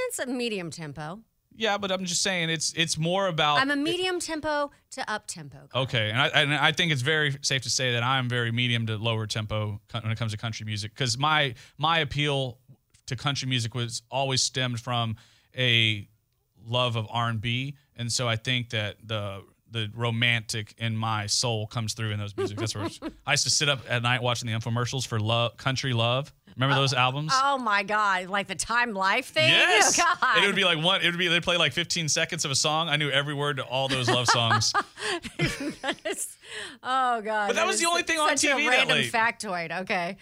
[0.06, 1.20] It's a medium tempo.
[1.58, 3.58] Yeah, but I'm just saying it's it's more about.
[3.58, 5.68] I'm a medium tempo to up tempo.
[5.74, 8.86] Okay, and I, and I think it's very safe to say that I'm very medium
[8.86, 12.58] to lower tempo when it comes to country music because my my appeal
[13.06, 15.16] to country music was always stemmed from
[15.56, 16.08] a
[16.66, 21.94] love of R&B, and so I think that the the romantic in my soul comes
[21.94, 22.58] through in those music.
[22.58, 22.88] That's where
[23.26, 26.32] I used to sit up at night watching the infomercials for love, country love.
[26.56, 27.32] Remember those albums?
[27.34, 28.28] Oh my God.
[28.28, 29.50] Like the Time Life thing?
[29.56, 29.98] Yes.
[30.00, 30.42] Oh, God.
[30.42, 31.02] It would be like one.
[31.02, 32.88] It would be they'd play like 15 seconds of a song.
[32.88, 34.72] I knew every word to all those love songs.
[36.82, 37.48] oh God.
[37.48, 39.12] But that was the only thing on TV a that random late.
[39.12, 39.82] factoid.
[39.82, 40.16] Okay.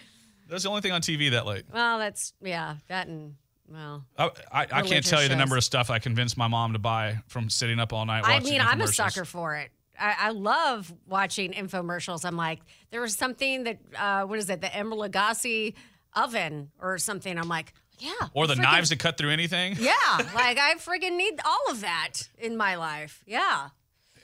[0.49, 1.65] That's the only thing on TV that late.
[1.73, 2.75] Well, that's yeah.
[2.87, 3.35] That and
[3.69, 4.05] well.
[4.17, 6.79] I, I, I can't tell you the number of stuff I convinced my mom to
[6.79, 8.47] buy from sitting up all night watching.
[8.47, 9.71] I mean, I'm a sucker for it.
[9.99, 12.25] I, I love watching infomercials.
[12.25, 12.59] I'm like,
[12.91, 14.61] there was something that uh, what is it?
[14.61, 15.73] The Emeril Lagasse
[16.15, 17.37] oven or something.
[17.37, 18.11] I'm like, yeah.
[18.33, 19.75] Or the friggin- knives that cut through anything.
[19.79, 19.93] Yeah,
[20.33, 23.23] like I friggin' need all of that in my life.
[23.25, 23.69] Yeah.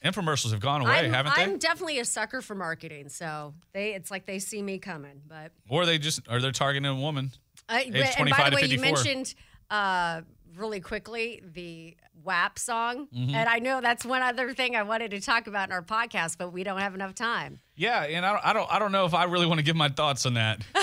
[0.03, 1.43] Infomercials have gone away, I'm, haven't they?
[1.43, 5.21] I'm definitely a sucker for marketing, so they it's like they see me coming.
[5.27, 7.31] But or they just or they're targeting a woman.
[7.69, 9.35] I, Age and by the way, you mentioned
[9.69, 10.21] uh,
[10.57, 13.33] really quickly the WAP song, Mhm.
[13.35, 16.37] and I know that's one other thing I wanted to talk about in our podcast,
[16.39, 17.59] but we don't have enough time.
[17.75, 19.75] Yeah, and I don't, I don't, I don't know if I really want to give
[19.75, 20.61] my thoughts on that.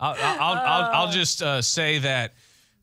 [0.00, 2.34] I'll, I'll, I'll, I'll, I'll just uh, say that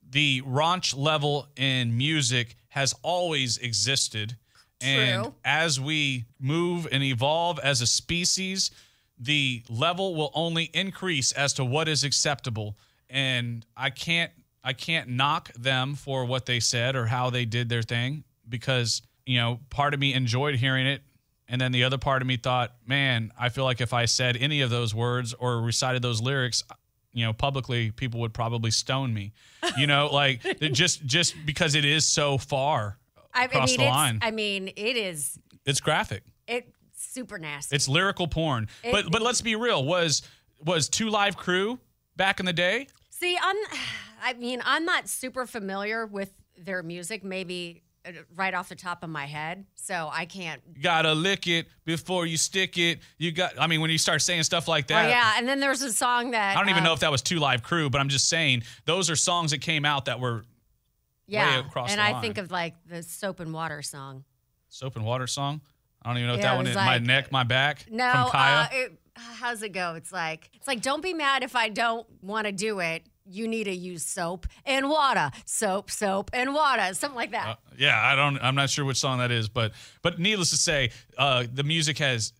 [0.09, 4.37] the raunch level in music has always existed,
[4.81, 8.71] and as we move and evolve as a species,
[9.19, 12.77] the level will only increase as to what is acceptable.
[13.09, 14.31] And I can't,
[14.63, 19.01] I can't knock them for what they said or how they did their thing because
[19.25, 21.01] you know part of me enjoyed hearing it.
[21.47, 24.37] And then the other part of me thought, man, I feel like if I said
[24.37, 26.63] any of those words or recited those lyrics,
[27.13, 29.33] you know, publicly, people would probably stone me.
[29.77, 30.41] You know, like
[30.71, 32.97] just just because it is so far
[33.33, 34.19] I, I across mean, the line.
[34.21, 36.23] I mean, it is it's graphic.
[36.47, 37.75] it's super nasty.
[37.75, 38.67] It's lyrical porn.
[38.83, 39.83] It- but but let's be real.
[39.85, 40.21] Was
[40.63, 41.79] was Two Live Crew
[42.15, 42.87] back in the day?
[43.09, 43.55] See, I'm.
[44.23, 47.23] I mean, I'm not super familiar with their music.
[47.23, 47.81] Maybe
[48.35, 50.61] right off the top of my head, so I can't.
[50.81, 52.99] Gotta lick it before you stick it.
[53.17, 53.59] You got.
[53.59, 55.91] I mean, when you start saying stuff like that, oh yeah, and then there's a
[55.93, 58.09] song that I don't even um, know if that was Two Live Crew, but I'm
[58.09, 60.43] just saying those are songs that came out that were
[61.27, 62.21] yeah, across and I line.
[62.21, 64.23] think of like the soap and water song.
[64.69, 65.61] soap and water song.
[66.03, 66.75] I don't even know what Yeah, that one is.
[66.75, 67.85] my neck, my back.
[67.89, 68.55] No, from Kaya.
[68.55, 69.93] uh, it, how's it go?
[69.95, 73.03] It's like it's like don't be mad if I don't want to do it.
[73.31, 77.47] You need to use soap and water, soap, soap and water, something like that.
[77.47, 78.37] Uh, yeah, I don't.
[78.39, 79.71] I'm not sure which song that is, but
[80.01, 82.33] but needless to say, uh, the music has.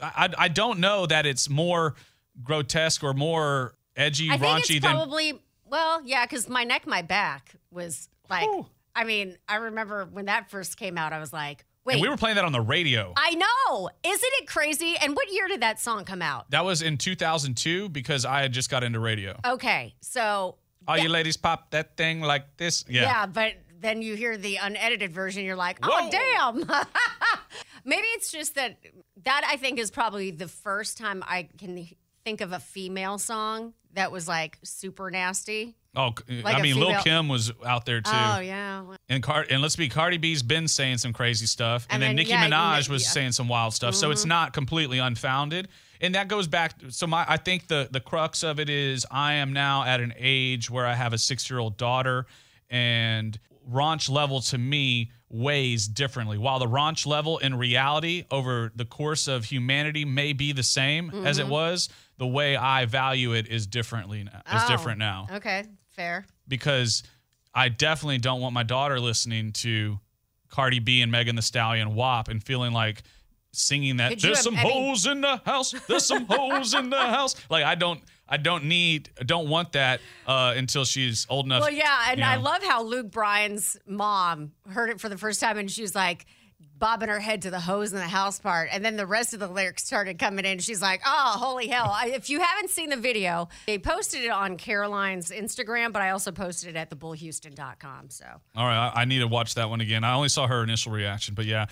[0.00, 1.94] I, I don't know that it's more
[2.42, 4.94] grotesque or more edgy, I think raunchy it's than.
[4.94, 8.48] probably well, yeah, because my neck, my back was like.
[8.94, 11.94] I mean, I remember when that first came out, I was like, wait.
[11.94, 13.12] and we were playing that on the radio.
[13.16, 13.88] I know.
[14.04, 14.96] Isn't it crazy?
[15.02, 16.50] And what year did that song come out?
[16.50, 19.38] that was in 2002 because I had just got into radio.
[19.46, 20.56] Okay, so
[20.88, 22.84] All you ladies pop that thing like this.
[22.88, 23.26] yeah, Yeah.
[23.26, 26.10] but then you hear the unedited version, you're like, oh Whoa.
[26.10, 26.84] damn.
[27.84, 28.78] Maybe it's just that
[29.24, 31.88] that I think is probably the first time I can
[32.24, 35.74] think of a female song that was like super nasty.
[35.94, 38.10] Oh, Like I mean, Lil Kim was out there too.
[38.14, 38.82] Oh yeah.
[39.10, 42.08] And Car- and let's be Cardi B's been saying some crazy stuff, and, And then,
[42.10, 43.08] then, Nicki yeah, Minaj was yeah.
[43.10, 43.94] saying some wild stuff.
[43.94, 44.28] So it's Mhm.
[44.28, 45.68] not completely unfounded,
[46.00, 46.74] and that goes back.
[46.88, 50.14] So my I think the the crux of it is I am now at an
[50.16, 52.26] age where I have a six year old daughter,
[52.70, 53.38] and
[53.70, 56.36] raunch level to me weighs differently.
[56.38, 61.10] While the raunch level in reality over the course of humanity may be the same
[61.24, 61.50] as it Mhm.
[61.50, 64.42] was, the way I value it is differently now.
[64.54, 66.26] Is Oh, different now Okay, fair.
[66.46, 67.02] because
[67.54, 69.98] I definitely don't want my daughter listening to
[70.48, 73.02] Cardi B and Megan Thee Stallion WAP and feeling like
[73.52, 76.74] singing that Could there's have- some I mean- hoes in the house there's some hoes
[76.74, 78.02] in the house like I don't
[78.32, 82.18] I don't need I don't want that uh, until she's old enough Well, yeah, and
[82.18, 85.82] you I love how Luke Bryan's mom heard it for the first time, and she
[85.82, 86.24] was like,
[86.78, 88.68] bobbing her head to the hoes in the house part.
[88.72, 90.58] And then the rest of the lyrics started coming in.
[90.58, 91.88] She's like, oh, holy hell.
[91.88, 96.10] I, if you haven't seen the video, they posted it on Caroline's Instagram, but I
[96.10, 98.10] also posted it at thebullhouston.com.
[98.10, 98.24] So
[98.56, 100.02] All right, I, I need to watch that one again.
[100.02, 101.66] I only saw her initial reaction, but yeah,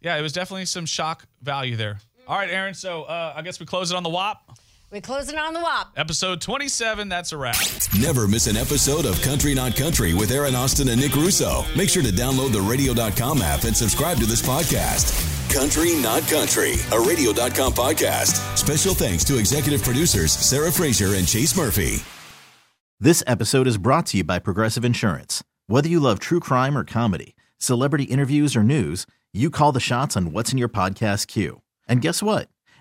[0.00, 1.98] yeah, it was definitely some shock value there.
[2.26, 2.74] All right, Aaron.
[2.74, 4.58] So uh, I guess we close it on the WAP.
[4.90, 5.92] We closing on the WAP.
[5.96, 7.08] Episode 27.
[7.08, 7.56] That's a wrap.
[8.00, 11.64] Never miss an episode of Country Not Country with Aaron Austin and Nick Russo.
[11.76, 15.12] Make sure to download the radio.com app and subscribe to this podcast.
[15.52, 18.56] Country Not Country, a radio.com podcast.
[18.56, 21.98] Special thanks to executive producers Sarah Fraser and Chase Murphy.
[23.00, 25.44] This episode is brought to you by Progressive Insurance.
[25.68, 30.16] Whether you love true crime or comedy, celebrity interviews or news, you call the shots
[30.16, 31.60] on what's in your podcast queue.
[31.86, 32.48] And guess what?